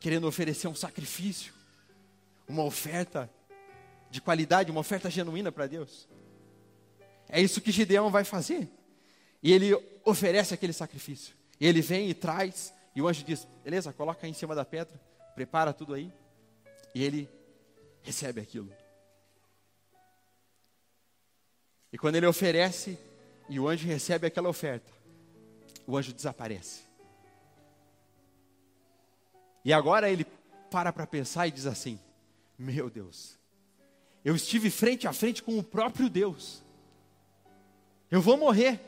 [0.01, 1.55] Querendo oferecer um sacrifício,
[2.49, 3.31] uma oferta
[4.11, 6.09] de qualidade, uma oferta genuína para Deus?
[7.29, 8.68] É isso que Gideão vai fazer.
[9.40, 9.73] E ele
[10.05, 11.37] oferece aquele sacrifício.
[11.61, 14.64] E ele vem e traz, e o anjo diz: beleza, coloca aí em cima da
[14.64, 15.00] pedra,
[15.32, 16.12] prepara tudo aí.
[16.92, 17.30] E ele
[18.02, 18.72] recebe aquilo.
[21.92, 22.98] E quando ele oferece
[23.48, 24.90] e o anjo recebe aquela oferta,
[25.87, 26.80] o anjo desaparece.
[29.64, 30.26] E agora ele
[30.68, 32.00] para para pensar e diz assim:
[32.58, 33.38] Meu Deus,
[34.24, 36.64] eu estive frente a frente com o próprio Deus.
[38.11, 38.80] Eu vou morrer.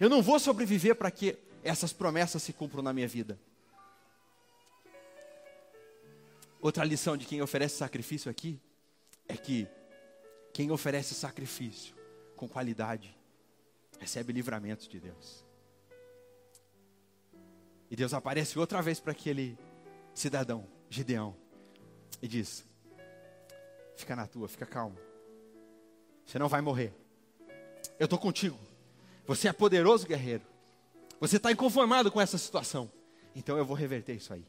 [0.00, 3.38] Eu não vou sobreviver para que essas promessas se cumpram na minha vida.
[6.60, 8.60] Outra lição de quem oferece sacrifício aqui
[9.28, 9.68] é que
[10.52, 11.94] quem oferece sacrifício
[12.36, 13.16] com qualidade,
[13.98, 15.44] recebe livramento de Deus.
[17.90, 19.58] E Deus aparece outra vez para aquele
[20.14, 21.36] cidadão, Gideão,
[22.20, 22.64] e diz:
[23.96, 24.98] Fica na tua, fica calmo.
[26.24, 26.92] Você não vai morrer.
[27.98, 28.58] Eu estou contigo.
[29.26, 30.55] Você é poderoso guerreiro.
[31.20, 32.90] Você está inconformado com essa situação.
[33.34, 34.44] Então eu vou reverter isso aí.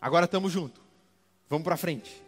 [0.00, 0.82] Agora estamos juntos.
[1.48, 2.22] Vamos para frente.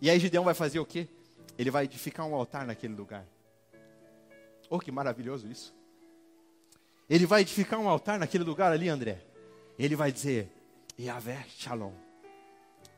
[0.00, 1.08] E aí Gideão vai fazer o quê?
[1.56, 3.24] Ele vai edificar um altar naquele lugar.
[4.68, 5.74] Oh, que maravilhoso isso.
[7.08, 9.24] Ele vai edificar um altar naquele lugar ali, André.
[9.78, 10.50] Ele vai dizer:
[10.98, 11.92] Yahvé Shalom,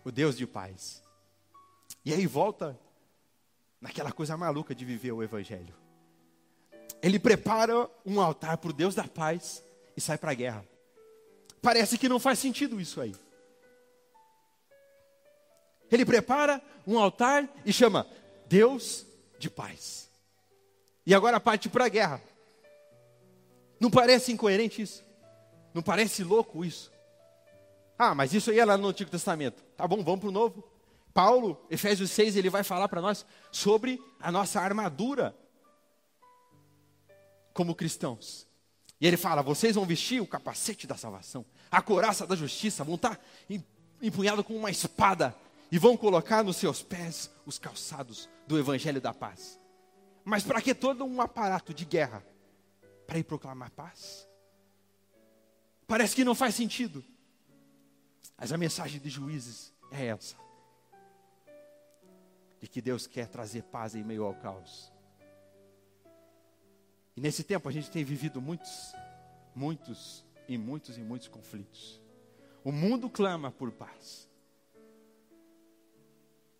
[0.05, 1.03] o Deus de paz.
[2.05, 2.79] E aí volta
[3.81, 5.75] naquela coisa maluca de viver o Evangelho.
[7.07, 9.63] Ele prepara um altar para o Deus da paz
[9.97, 10.67] e sai para a guerra.
[11.63, 13.15] Parece que não faz sentido isso aí.
[15.89, 18.09] Ele prepara um altar e chama
[18.49, 19.07] Deus
[19.39, 20.11] de paz.
[21.07, 22.21] E agora parte para a guerra.
[23.79, 25.05] Não parece incoerente isso?
[25.73, 26.91] Não parece louco isso?
[27.97, 29.63] Ah, mas isso aí é lá no Antigo Testamento.
[29.77, 30.69] Tá bom, vamos para o Novo.
[31.15, 35.33] Paulo, Efésios 6, ele vai falar para nós sobre a nossa armadura
[37.57, 38.47] como cristãos.
[39.01, 42.97] E ele fala: vocês vão vestir o capacete da salvação, a coraça da justiça, vão
[42.97, 43.19] estar
[44.01, 45.35] empunhado com uma espada
[45.73, 49.59] e vão colocar nos seus pés os calçados do evangelho da paz.
[50.23, 52.23] Mas para que todo um aparato de guerra?
[53.07, 54.29] Para ir proclamar paz?
[55.87, 57.03] Parece que não faz sentido.
[58.37, 60.37] Mas a mensagem de juízes é essa:
[62.61, 64.93] de que Deus quer trazer paz em meio ao caos.
[67.17, 68.93] E nesse tempo a gente tem vivido muitos,
[69.55, 72.01] muitos e muitos e muitos conflitos.
[72.63, 74.29] O mundo clama por paz.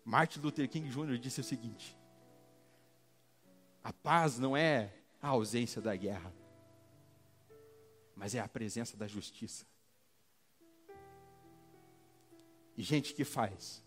[0.03, 1.17] Martin Luther King Jr.
[1.17, 1.95] disse o seguinte:
[3.83, 6.33] a paz não é a ausência da guerra,
[8.15, 9.65] mas é a presença da justiça.
[12.75, 13.83] E gente que faz,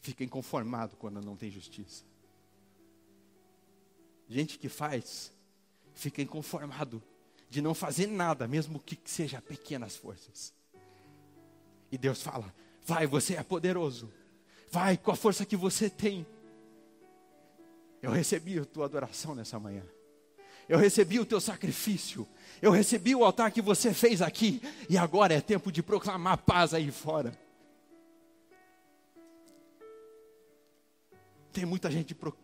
[0.00, 2.04] fica inconformado quando não tem justiça.
[4.28, 5.32] Gente que faz,
[6.00, 7.02] fica inconformado
[7.50, 10.52] de não fazer nada, mesmo que seja pequenas forças.
[11.92, 12.52] E Deus fala:
[12.84, 14.10] vai, você é poderoso,
[14.70, 16.26] vai com a força que você tem.
[18.00, 19.84] Eu recebi a tua adoração nessa manhã.
[20.66, 22.26] Eu recebi o teu sacrifício.
[22.62, 24.62] Eu recebi o altar que você fez aqui.
[24.88, 27.38] E agora é tempo de proclamar paz aí fora.
[31.52, 32.34] Tem muita gente pro,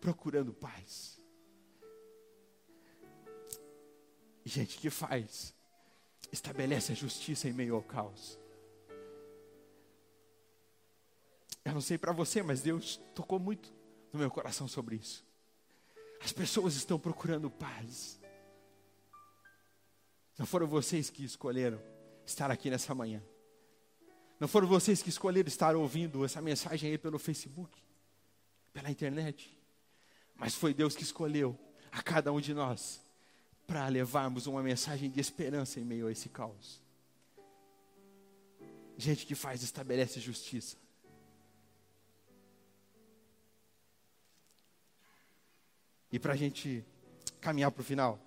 [0.00, 1.17] procurando paz.
[4.48, 5.54] Gente que faz,
[6.32, 8.38] estabelece a justiça em meio ao caos.
[11.64, 13.72] Eu não sei para você, mas Deus tocou muito
[14.12, 15.24] no meu coração sobre isso.
[16.20, 18.18] As pessoas estão procurando paz.
[20.36, 21.80] Não foram vocês que escolheram
[22.24, 23.22] estar aqui nessa manhã.
[24.40, 27.78] Não foram vocês que escolheram estar ouvindo essa mensagem aí pelo Facebook
[28.78, 29.56] pela internet.
[30.36, 31.58] Mas foi Deus que escolheu
[31.90, 33.02] a cada um de nós
[33.68, 36.82] para levarmos uma mensagem de esperança em meio a esse caos.
[38.96, 40.78] Gente que faz, estabelece justiça.
[46.10, 46.82] E para a gente
[47.42, 48.18] caminhar para o final,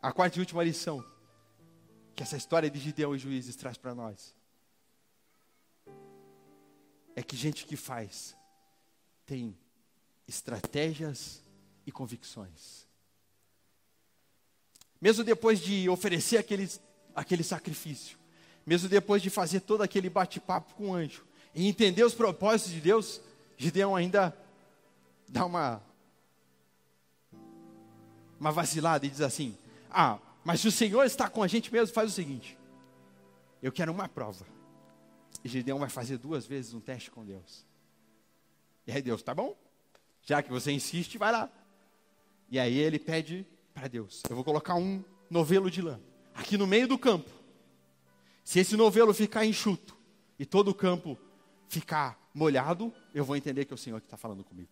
[0.00, 1.04] a quarta e última lição
[2.16, 4.34] que essa história de Gideão e Juízes traz para nós
[7.14, 8.34] é que gente que faz
[9.26, 9.54] tem
[10.26, 11.44] estratégias
[11.84, 12.87] e convicções.
[15.00, 16.68] Mesmo depois de oferecer aquele,
[17.14, 18.18] aquele sacrifício,
[18.66, 22.80] mesmo depois de fazer todo aquele bate-papo com o anjo, e entender os propósitos de
[22.80, 23.20] Deus,
[23.56, 24.36] Gideão ainda
[25.28, 25.82] dá uma,
[28.38, 29.56] uma vacilada e diz assim:
[29.90, 32.58] Ah, mas se o Senhor está com a gente mesmo, faz o seguinte:
[33.62, 34.46] eu quero uma prova.
[35.44, 37.64] E Gideão vai fazer duas vezes um teste com Deus.
[38.86, 39.56] E aí Deus, tá bom?
[40.22, 41.50] Já que você insiste, vai lá.
[42.50, 43.46] E aí ele pede
[43.78, 46.00] para Deus: Eu vou colocar um novelo de lã
[46.34, 47.30] aqui no meio do campo.
[48.42, 49.96] Se esse novelo ficar enxuto
[50.38, 51.16] e todo o campo
[51.68, 54.70] ficar molhado, eu vou entender que é o Senhor que está falando comigo.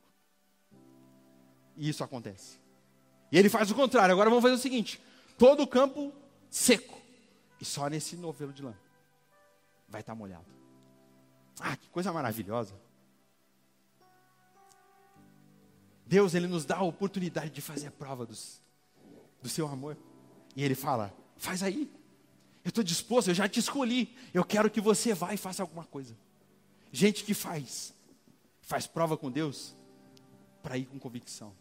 [1.77, 2.59] E isso acontece.
[3.31, 4.13] E ele faz o contrário.
[4.13, 5.01] Agora vamos fazer o seguinte:
[5.39, 6.13] todo o campo
[6.51, 7.01] seco
[7.61, 8.75] e só nesse novelo de lã
[9.89, 10.47] vai estar tá molhado.
[11.61, 12.75] Ah, que coisa maravilhosa.
[16.05, 18.63] Deus ele nos dá a oportunidade de fazer a prova dos,
[19.47, 19.97] do seu amor.
[20.57, 21.89] E ele fala: faz aí.
[22.65, 24.15] Eu estou disposto, eu já te escolhi.
[24.35, 26.17] Eu quero que você vá e faça alguma coisa.
[26.91, 27.95] Gente que faz,
[28.61, 29.75] faz prova com Deus
[30.63, 31.53] para ir com convicção.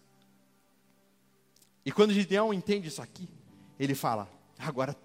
[1.86, 3.30] E quando Gideão entende isso aqui,
[3.80, 4.96] ele fala: agora,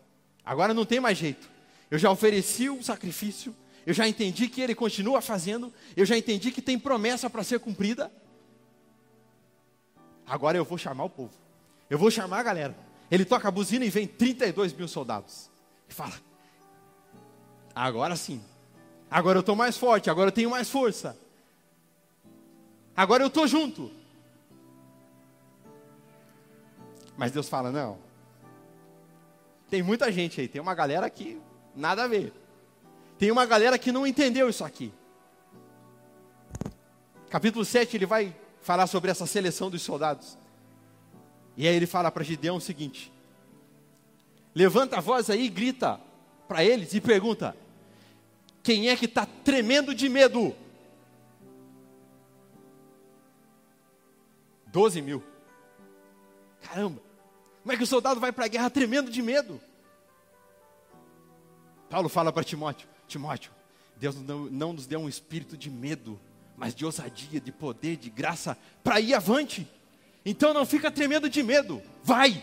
[0.43, 1.51] agora não tem mais jeito.
[1.91, 6.51] Eu já ofereci o sacrifício, eu já entendi que ele continua fazendo, eu já entendi
[6.51, 8.11] que tem promessa para ser cumprida.
[10.25, 11.50] Agora eu vou chamar o povo.
[11.91, 12.77] Eu vou chamar a galera.
[13.11, 15.51] Ele toca a buzina e vem 32 mil soldados.
[15.89, 16.15] E fala:
[17.75, 18.41] Agora sim.
[19.11, 20.09] Agora eu estou mais forte.
[20.09, 21.19] Agora eu tenho mais força.
[22.97, 23.91] Agora eu estou junto.
[27.17, 27.99] Mas Deus fala: Não.
[29.69, 30.47] Tem muita gente aí.
[30.47, 31.41] Tem uma galera aqui,
[31.75, 32.33] nada a ver.
[33.19, 34.93] Tem uma galera que não entendeu isso aqui.
[37.29, 40.40] Capítulo 7, ele vai falar sobre essa seleção dos soldados.
[41.61, 43.13] E aí ele fala para Gideão o seguinte:
[44.55, 46.01] levanta a voz aí e grita
[46.49, 47.55] para eles e pergunta:
[48.63, 50.57] quem é que está tremendo de medo?
[54.69, 55.23] Doze mil.
[56.63, 57.03] Caramba,
[57.63, 59.61] como é que o soldado vai para a guerra tremendo de medo?
[61.91, 63.53] Paulo fala para Timóteo: Timóteo,
[63.99, 66.19] Deus não, não nos deu um espírito de medo,
[66.57, 69.69] mas de ousadia, de poder, de graça, para ir avante.
[70.25, 72.43] Então não fica tremendo de medo, vai.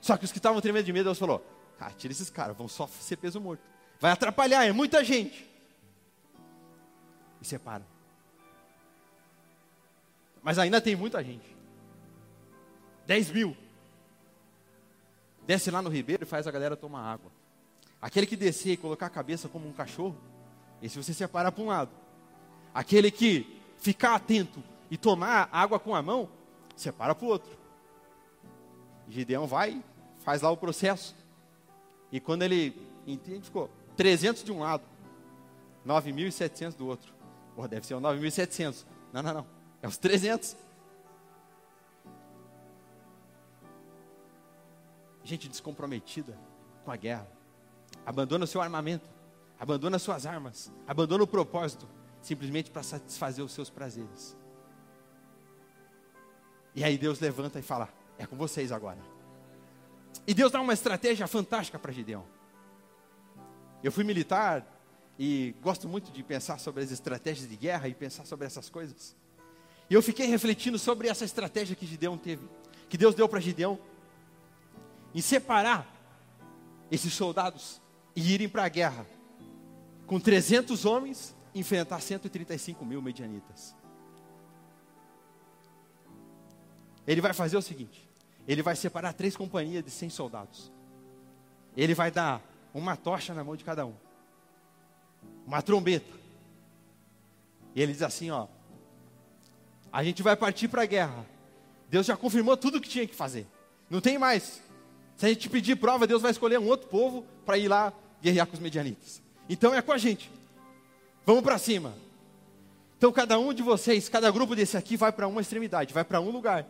[0.00, 1.44] Só que os que estavam tremendo de medo, Deus falou:
[1.80, 3.62] ah, tira esses caras, vão só ser peso morto.
[4.00, 5.48] Vai atrapalhar, é muita gente.
[7.40, 7.86] E separa.
[10.42, 11.56] Mas ainda tem muita gente.
[13.06, 13.56] 10 mil.
[15.46, 17.30] Desce lá no ribeiro e faz a galera tomar água.
[18.00, 20.16] Aquele que descer e colocar a cabeça como um cachorro,
[20.82, 21.90] esse você separa para um lado.
[22.74, 26.28] Aquele que ficar atento e tomar água com a mão,
[26.76, 27.50] separa para o outro.
[29.08, 29.82] Gideão vai,
[30.18, 31.14] faz lá o processo.
[32.12, 34.84] E quando ele entende, ficou 300 de um lado,
[35.86, 37.14] 9.700 do outro.
[37.54, 38.84] Porra, deve ser o 9.700.
[39.12, 39.46] Não, não, não.
[39.80, 40.56] É os 300.
[45.24, 46.38] Gente descomprometida
[46.84, 47.26] com a guerra.
[48.04, 49.08] Abandona o seu armamento.
[49.58, 50.72] Abandona suas armas.
[50.86, 51.88] Abandona o propósito.
[52.20, 54.36] Simplesmente para satisfazer os seus prazeres.
[56.76, 58.98] E aí Deus levanta e fala: É com vocês agora.
[60.26, 62.24] E Deus dá uma estratégia fantástica para Gideão.
[63.82, 64.64] Eu fui militar
[65.18, 69.16] e gosto muito de pensar sobre as estratégias de guerra e pensar sobre essas coisas.
[69.88, 72.46] E eu fiquei refletindo sobre essa estratégia que Gideão teve,
[72.88, 73.78] que Deus deu para Gideão,
[75.14, 75.86] em separar
[76.90, 77.80] esses soldados
[78.14, 79.06] e irem para a guerra
[80.06, 83.74] com 300 homens enfrentar 135 mil medianitas.
[87.06, 88.08] Ele vai fazer o seguinte:
[88.46, 90.72] ele vai separar três companhias de 100 soldados.
[91.76, 92.42] Ele vai dar
[92.72, 93.94] uma tocha na mão de cada um,
[95.46, 96.12] uma trombeta.
[97.74, 98.46] E ele diz assim: ó,
[99.92, 101.26] a gente vai partir para a guerra.
[101.88, 103.46] Deus já confirmou tudo o que tinha que fazer.
[103.88, 104.60] Não tem mais.
[105.16, 108.46] Se a gente pedir prova, Deus vai escolher um outro povo para ir lá guerrear
[108.46, 109.22] com os medianitas.
[109.48, 110.30] Então é com a gente.
[111.24, 111.94] Vamos para cima.
[112.98, 116.20] Então cada um de vocês, cada grupo desse aqui vai para uma extremidade, vai para
[116.20, 116.66] um lugar.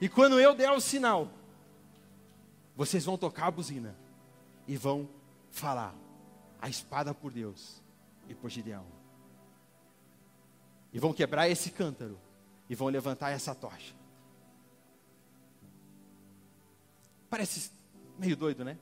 [0.00, 1.28] E quando eu der o sinal,
[2.76, 3.96] vocês vão tocar a buzina
[4.66, 5.08] e vão
[5.50, 5.94] falar
[6.60, 7.82] a espada por Deus
[8.28, 8.86] e por Gideão.
[10.92, 12.18] E vão quebrar esse cântaro
[12.68, 13.94] e vão levantar essa tocha.
[17.28, 17.70] Parece
[18.18, 18.78] meio doido, né?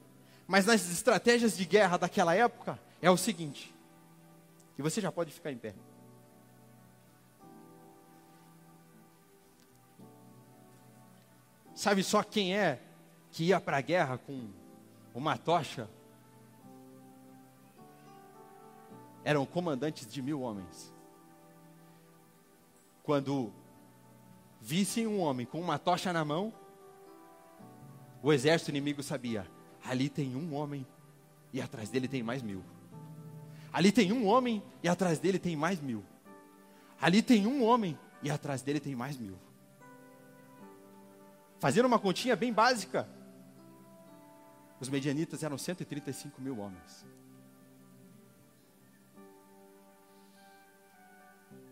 [0.47, 3.75] Mas nas estratégias de guerra daquela época é o seguinte.
[4.79, 5.75] E você já pode ficar em pé.
[11.77, 12.81] Sabe só quem é
[13.31, 14.49] que ia para a guerra com
[15.14, 15.91] uma tocha?
[19.22, 20.91] Eram comandantes de mil homens.
[23.03, 23.53] Quando
[24.59, 26.51] vissem um homem com uma tocha na mão,
[28.22, 29.47] o exército inimigo sabia:
[29.85, 30.87] ali tem um homem
[31.53, 32.64] e atrás dele tem mais mil.
[33.70, 36.03] Ali tem um homem e atrás dele tem mais mil.
[36.99, 39.37] Ali tem um homem e atrás dele tem mais mil.
[41.67, 43.09] Fazendo uma continha bem básica,
[44.79, 47.05] os medianitas eram 135 mil homens.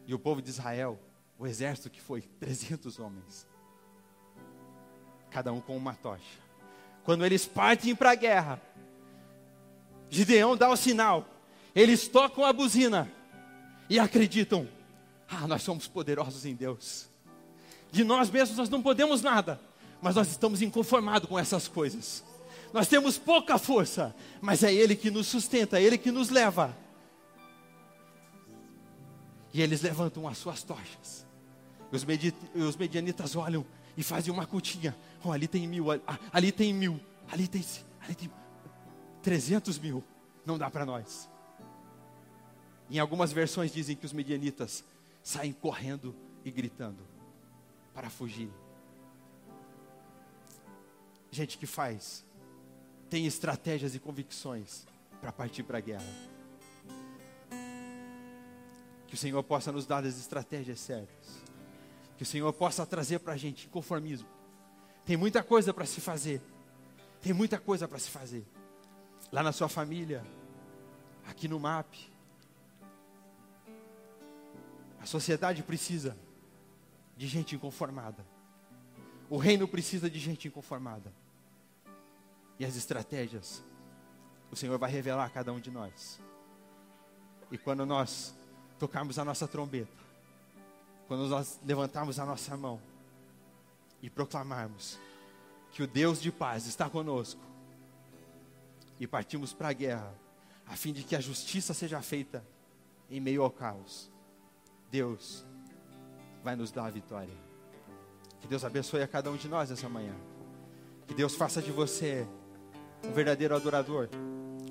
[0.04, 0.98] E o povo de Israel,
[1.38, 3.46] o exército que foi 300 homens,
[5.30, 6.40] cada um com uma tocha.
[7.04, 8.60] Quando eles partem para a guerra,
[10.10, 11.24] Gideão dá o sinal,
[11.72, 13.08] eles tocam a buzina
[13.88, 14.68] e acreditam:
[15.28, 17.08] ah, nós somos poderosos em Deus.
[17.92, 19.60] De nós mesmos nós não podemos nada,
[20.04, 22.22] mas nós estamos inconformados com essas coisas.
[22.74, 26.76] Nós temos pouca força, mas é Ele que nos sustenta, é Ele que nos leva.
[29.50, 31.26] E eles levantam as suas tochas.
[31.90, 32.04] Os,
[32.54, 33.64] os medianitas olham
[33.96, 34.94] e fazem uma cutinha.
[35.24, 37.00] Oh, ali tem mil, ali, ali tem mil,
[37.32, 37.64] ali tem,
[38.02, 38.30] ali tem
[39.22, 40.04] 300 mil.
[40.44, 41.30] Não dá para nós.
[42.90, 44.84] Em algumas versões dizem que os medianitas
[45.22, 47.00] saem correndo e gritando
[47.94, 48.50] para fugir
[51.34, 52.24] gente que faz,
[53.10, 54.86] tem estratégias e convicções
[55.20, 56.06] para partir para a guerra.
[59.06, 61.42] Que o Senhor possa nos dar as estratégias certas.
[62.16, 64.28] Que o Senhor possa trazer para a gente conformismo.
[65.04, 66.40] Tem muita coisa para se fazer.
[67.20, 68.46] Tem muita coisa para se fazer.
[69.30, 70.24] Lá na sua família,
[71.26, 71.94] aqui no MAP.
[75.00, 76.16] A sociedade precisa
[77.16, 78.24] de gente inconformada.
[79.28, 81.12] O reino precisa de gente inconformada
[82.58, 83.62] e as estratégias,
[84.50, 86.20] o Senhor vai revelar a cada um de nós.
[87.50, 88.34] E quando nós
[88.78, 90.04] tocarmos a nossa trombeta,
[91.06, 92.80] quando nós levantarmos a nossa mão
[94.00, 94.98] e proclamarmos
[95.72, 97.40] que o Deus de paz está conosco
[98.98, 100.14] e partimos para a guerra,
[100.66, 102.44] a fim de que a justiça seja feita
[103.10, 104.10] em meio ao caos,
[104.90, 105.44] Deus
[106.42, 107.34] vai nos dar a vitória.
[108.40, 110.14] Que Deus abençoe a cada um de nós essa manhã.
[111.06, 112.26] Que Deus faça de você
[113.08, 114.08] um verdadeiro adorador,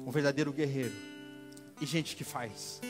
[0.05, 0.93] um verdadeiro guerreiro
[1.79, 2.81] e gente que faz.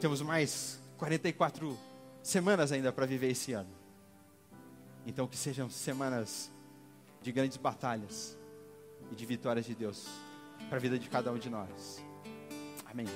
[0.00, 1.78] Temos mais 44
[2.22, 3.70] semanas ainda para viver esse ano.
[5.06, 6.50] Então, que sejam semanas
[7.20, 8.36] de grandes batalhas
[9.10, 10.06] e de vitórias de Deus
[10.68, 12.02] para a vida de cada um de nós.
[12.86, 13.06] Amém.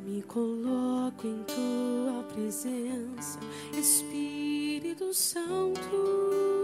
[0.00, 3.38] Me coloco em tua presença,
[3.72, 6.55] Espírito Santo.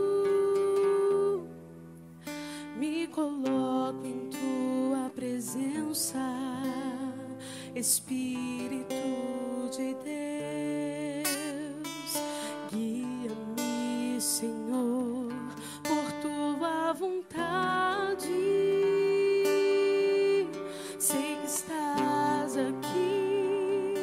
[3.13, 6.19] Coloco em tua presença,
[7.75, 8.95] Espírito
[9.71, 11.33] de Deus.
[12.73, 15.29] Guia-me, Senhor,
[15.83, 18.29] por tua vontade.
[20.99, 23.95] Sei que estás aqui,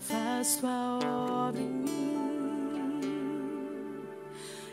[0.00, 0.98] faz tua
[1.48, 1.86] obra em mim.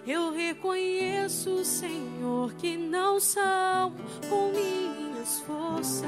[0.08, 1.13] Eu reconheço,
[1.44, 3.92] Senhor, que não são
[4.30, 6.08] com minhas forças.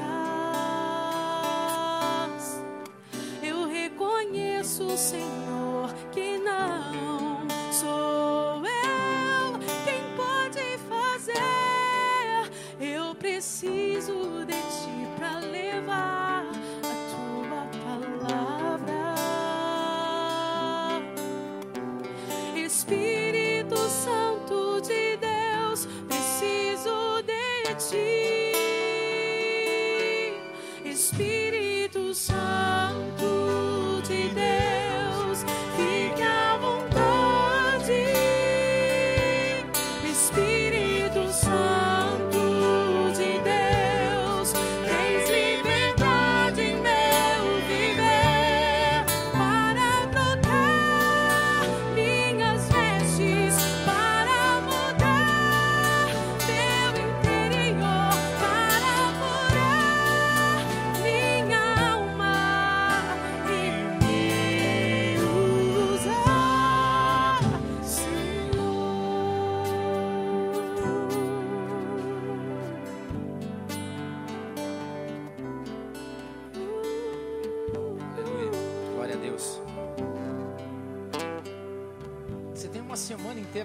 [3.42, 5.45] Eu reconheço, Senhor,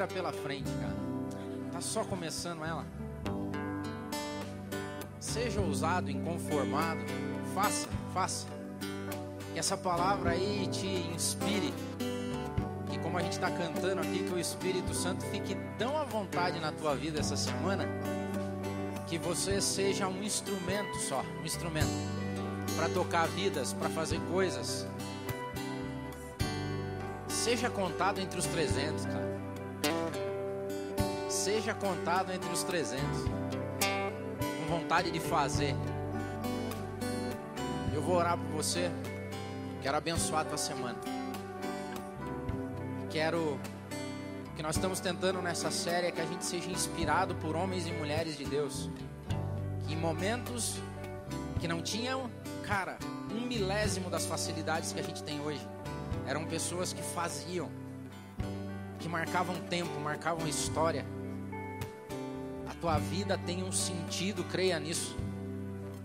[0.07, 0.95] pela frente, cara.
[1.71, 2.85] Tá só começando ela.
[5.19, 7.01] Seja ousado, inconformado.
[7.53, 8.47] Faça, faça.
[9.53, 11.73] Que essa palavra aí te inspire.
[12.89, 16.59] Que como a gente está cantando aqui, que o Espírito Santo fique tão à vontade
[16.59, 17.85] na tua vida essa semana.
[19.07, 21.91] Que você seja um instrumento só, um instrumento
[22.75, 24.87] para tocar vidas, para fazer coisas.
[27.27, 29.30] Seja contado entre os 300, cara.
[31.41, 33.03] Seja contado entre os 300.
[34.59, 35.75] Com vontade de fazer.
[37.91, 38.91] Eu vou orar por você.
[39.81, 40.99] Quero abençoar a tua semana.
[43.09, 43.59] Quero
[44.55, 47.91] que nós estamos tentando nessa série é que a gente seja inspirado por homens e
[47.91, 48.91] mulheres de Deus.
[49.87, 50.75] Que em momentos
[51.59, 52.29] que não tinham,
[52.67, 52.99] cara,
[53.31, 55.67] um milésimo das facilidades que a gente tem hoje.
[56.27, 57.67] Eram pessoas que faziam,
[58.99, 61.03] que marcavam tempo, marcavam história.
[62.81, 65.15] Tua vida tem um sentido, creia nisso.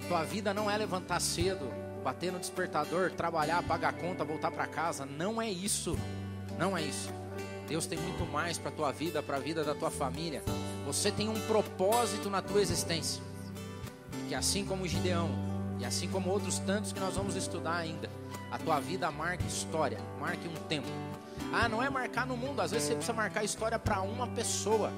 [0.06, 1.66] Tua vida não é levantar cedo,
[2.04, 5.06] bater no despertador, trabalhar, pagar a conta, voltar para casa.
[5.06, 5.98] Não é isso.
[6.58, 7.10] Não é isso.
[7.66, 10.42] Deus tem muito mais para tua vida, para a vida da tua família.
[10.84, 13.22] Você tem um propósito na tua existência.
[14.28, 15.30] Que assim como Gideão,
[15.80, 18.10] e assim como outros tantos que nós vamos estudar ainda,
[18.50, 20.86] a tua vida marque história, marque um tempo.
[21.52, 24.92] Ah, não é marcar no mundo, às vezes você precisa marcar história para uma pessoa.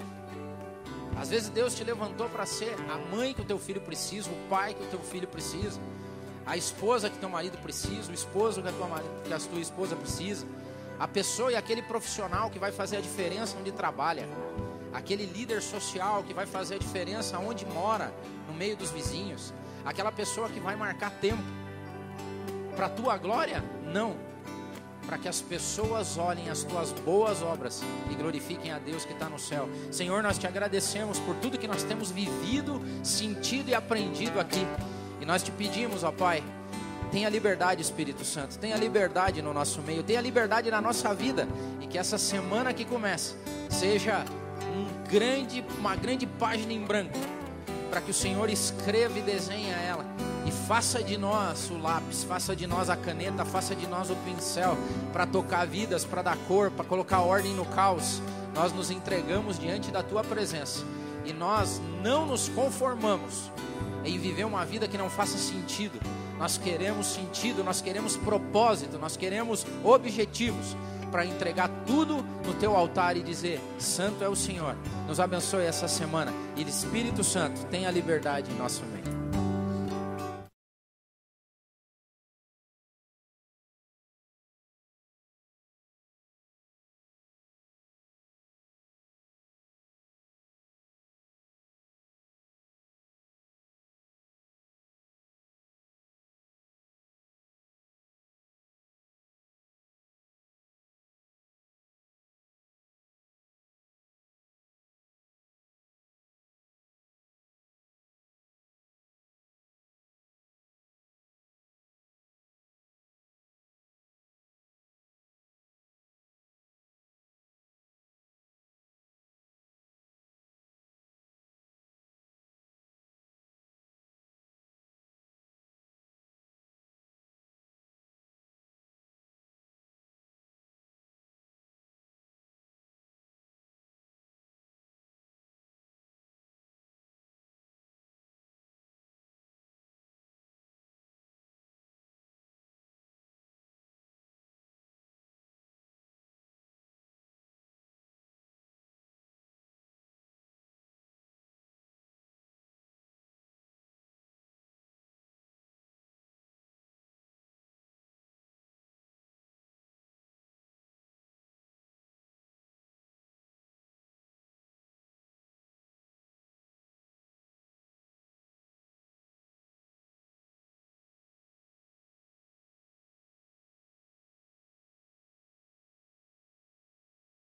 [1.20, 4.48] Às vezes Deus te levantou para ser a mãe que o teu filho precisa, o
[4.48, 5.80] pai que o teu filho precisa,
[6.46, 9.96] a esposa que teu marido precisa, o esposo que a tua, que a tua esposa
[9.96, 10.46] precisa,
[10.98, 14.28] a pessoa e aquele profissional que vai fazer a diferença onde trabalha,
[14.92, 18.12] aquele líder social que vai fazer a diferença onde mora,
[18.46, 19.52] no meio dos vizinhos,
[19.84, 21.42] aquela pessoa que vai marcar tempo.
[22.76, 23.62] Para tua glória?
[23.92, 24.27] Não.
[25.08, 29.26] Para que as pessoas olhem as tuas boas obras e glorifiquem a Deus que está
[29.26, 29.66] no céu.
[29.90, 34.66] Senhor, nós te agradecemos por tudo que nós temos vivido, sentido e aprendido aqui.
[35.18, 36.44] E nós te pedimos, ó Pai,
[37.10, 41.48] tenha liberdade, Espírito Santo, tenha liberdade no nosso meio, tenha liberdade na nossa vida.
[41.80, 43.34] E que essa semana que começa
[43.70, 44.26] seja
[44.76, 47.18] um grande, uma grande página em branco
[47.88, 50.04] para que o Senhor escreva e desenhe ela
[50.48, 54.16] e faça de nós o lápis, faça de nós a caneta, faça de nós o
[54.16, 54.78] pincel
[55.12, 58.22] para tocar vidas, para dar cor, para colocar ordem no caos.
[58.54, 60.82] Nós nos entregamos diante da tua presença
[61.26, 63.52] e nós não nos conformamos
[64.06, 66.00] em viver uma vida que não faça sentido.
[66.38, 70.74] Nós queremos sentido, nós queremos propósito, nós queremos objetivos.
[71.10, 74.76] para entregar tudo no teu altar e dizer: Santo é o Senhor.
[75.06, 78.97] Nos abençoe essa semana e Espírito Santo tenha liberdade em nosso meio.